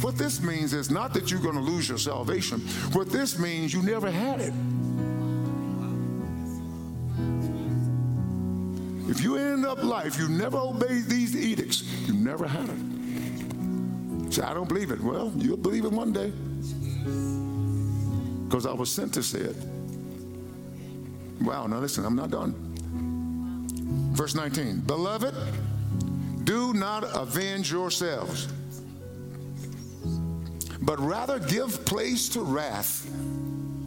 What 0.00 0.16
this 0.16 0.42
means 0.42 0.72
is 0.72 0.90
not 0.90 1.14
that 1.14 1.30
you're 1.30 1.40
going 1.40 1.54
to 1.54 1.60
lose 1.60 1.88
your 1.88 1.98
salvation. 1.98 2.60
What 2.92 3.10
this 3.10 3.38
means, 3.38 3.72
you 3.72 3.82
never 3.82 4.10
had 4.10 4.40
it. 4.40 4.52
If 9.08 9.22
you 9.22 9.36
end 9.36 9.66
up 9.66 9.82
life, 9.82 10.18
you 10.18 10.28
never 10.28 10.56
obeyed 10.58 11.04
these 11.04 11.36
edicts, 11.36 11.82
you 12.06 12.14
never 12.14 12.46
had 12.46 12.68
it. 12.68 14.32
Say, 14.32 14.42
I 14.42 14.54
don't 14.54 14.68
believe 14.68 14.90
it. 14.90 15.00
Well, 15.00 15.30
you'll 15.36 15.58
believe 15.58 15.84
it 15.84 15.92
one 15.92 16.12
day. 16.12 16.32
Because 18.48 18.64
I 18.64 18.72
was 18.72 18.90
sent 18.90 19.12
to 19.14 19.22
say 19.22 19.40
it. 19.40 19.56
Wow, 21.42 21.66
now 21.66 21.78
listen, 21.78 22.04
I'm 22.04 22.16
not 22.16 22.30
done. 22.30 22.54
Verse 24.14 24.34
19 24.34 24.80
Beloved, 24.80 25.34
do 26.44 26.72
not 26.74 27.04
avenge 27.14 27.70
yourselves, 27.70 28.48
but 30.80 30.98
rather 31.00 31.38
give 31.38 31.84
place 31.84 32.28
to 32.30 32.42
wrath. 32.42 33.08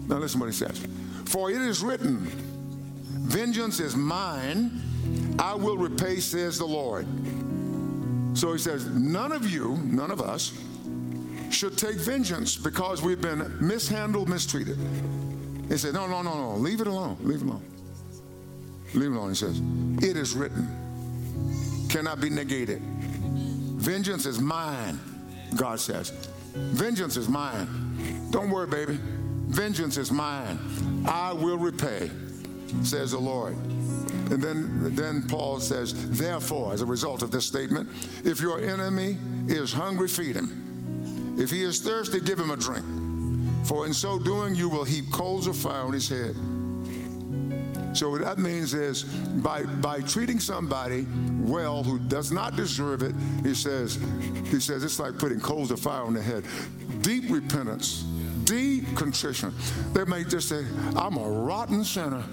Now 0.07 0.17
listen 0.17 0.39
what 0.39 0.47
he 0.47 0.53
says. 0.53 0.85
For 1.25 1.51
it 1.51 1.61
is 1.61 1.81
written, 1.81 2.19
Vengeance 3.25 3.79
is 3.79 3.95
mine, 3.95 4.81
I 5.39 5.55
will 5.55 5.77
repay, 5.77 6.19
says 6.19 6.57
the 6.57 6.65
Lord. 6.65 7.05
So 8.37 8.53
he 8.53 8.59
says, 8.59 8.85
None 8.87 9.31
of 9.31 9.49
you, 9.49 9.77
none 9.83 10.11
of 10.11 10.21
us, 10.21 10.53
should 11.51 11.77
take 11.77 11.95
vengeance 11.95 12.55
because 12.55 13.01
we've 13.01 13.21
been 13.21 13.55
mishandled, 13.65 14.29
mistreated. 14.29 14.77
He 15.69 15.77
said, 15.77 15.93
No, 15.93 16.07
no, 16.07 16.21
no, 16.21 16.33
no, 16.33 16.55
leave 16.57 16.81
it 16.81 16.87
alone, 16.87 17.17
leave 17.21 17.41
it 17.41 17.47
alone. 17.47 17.65
Leave 18.93 19.11
it 19.11 19.15
alone. 19.15 19.29
He 19.29 19.35
says, 19.35 19.61
It 20.09 20.17
is 20.17 20.33
written, 20.33 20.67
cannot 21.89 22.21
be 22.21 22.29
negated. 22.29 22.81
Vengeance 22.81 24.25
is 24.25 24.39
mine, 24.39 24.99
God 25.55 25.79
says. 25.79 26.11
Vengeance 26.53 27.17
is 27.17 27.27
mine. 27.27 27.67
Don't 28.31 28.49
worry, 28.49 28.67
baby. 28.67 28.97
Vengeance 29.47 29.97
is 29.97 30.11
mine. 30.11 30.59
I 31.05 31.33
will 31.33 31.57
repay, 31.57 32.09
says 32.83 33.11
the 33.11 33.19
Lord. 33.19 33.53
And 33.53 34.41
then, 34.41 34.95
then 34.95 35.27
Paul 35.27 35.59
says, 35.59 36.09
Therefore, 36.17 36.73
as 36.73 36.81
a 36.81 36.85
result 36.85 37.21
of 37.21 37.29
this 37.29 37.45
statement, 37.45 37.89
if 38.23 38.41
your 38.41 38.59
enemy 38.59 39.17
is 39.47 39.71
hungry, 39.71 40.07
feed 40.07 40.35
him. 40.35 41.35
If 41.37 41.51
he 41.51 41.63
is 41.63 41.79
thirsty, 41.79 42.19
give 42.19 42.39
him 42.39 42.49
a 42.49 42.57
drink. 42.57 42.85
For 43.65 43.85
in 43.85 43.93
so 43.93 44.17
doing, 44.17 44.55
you 44.55 44.69
will 44.69 44.83
heap 44.83 45.11
coals 45.11 45.47
of 45.47 45.55
fire 45.55 45.81
on 45.81 45.93
his 45.93 46.09
head. 46.09 46.35
So 47.95 48.09
what 48.09 48.21
that 48.21 48.37
means 48.37 48.73
is 48.73 49.03
by 49.03 49.63
by 49.63 50.01
treating 50.01 50.39
somebody 50.39 51.07
well 51.39 51.83
who 51.83 51.97
does 51.97 52.31
not 52.31 52.55
deserve 52.55 53.01
it, 53.03 53.15
he 53.43 53.53
says, 53.53 53.99
he 54.45 54.59
says 54.59 54.83
it's 54.83 54.99
like 54.99 55.17
putting 55.17 55.39
coals 55.39 55.71
of 55.71 55.79
fire 55.79 56.03
on 56.03 56.13
the 56.13 56.21
head. 56.21 56.43
Deep 57.01 57.25
repentance, 57.29 58.03
deep 58.43 58.95
contrition. 58.95 59.53
They 59.93 60.03
may 60.05 60.23
just 60.23 60.49
say, 60.49 60.65
I'm 60.95 61.17
a 61.17 61.29
rotten 61.29 61.83
sinner. 61.83 62.23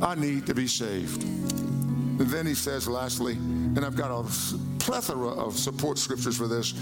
I 0.00 0.14
need 0.14 0.46
to 0.46 0.54
be 0.54 0.66
saved. 0.66 1.22
And 1.22 2.20
then 2.20 2.46
he 2.46 2.54
says, 2.54 2.88
lastly, 2.88 3.32
and 3.34 3.84
I've 3.84 3.96
got 3.96 4.10
a 4.10 4.22
plethora 4.78 5.28
of 5.28 5.58
support 5.58 5.98
scriptures 5.98 6.36
for 6.36 6.46
this. 6.46 6.74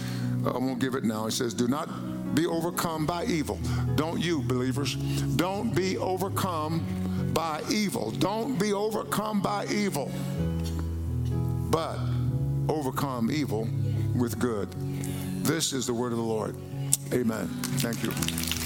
I 0.45 0.59
won't 0.59 0.79
give 0.79 0.95
it 0.95 1.05
now. 1.05 1.25
He 1.25 1.31
says, 1.31 1.55
Do 1.55 1.69
not 1.69 2.35
be 2.35 2.47
overcome 2.47 3.07
by 3.07 3.25
evil. 3.27 3.59
Don't 3.95 4.21
you, 4.21 4.43
believers, 4.43 4.97
don't 5.37 5.75
be 5.75 5.97
overcome 5.99 6.85
by 7.33 7.63
evil. 7.71 8.11
Don't 8.13 8.59
be 8.59 8.73
overcome 8.73 9.41
by 9.41 9.67
evil, 9.67 10.11
but 11.71 11.99
overcome 12.69 13.31
evil 13.31 13.69
with 14.15 14.39
good. 14.39 14.69
This 15.45 15.73
is 15.73 15.87
the 15.87 15.95
word 15.95 16.13
of 16.13 16.19
the 16.19 16.25
Lord. 16.25 16.55
Amen. 17.13 17.49
Thank 17.79 18.03
you. 18.03 18.62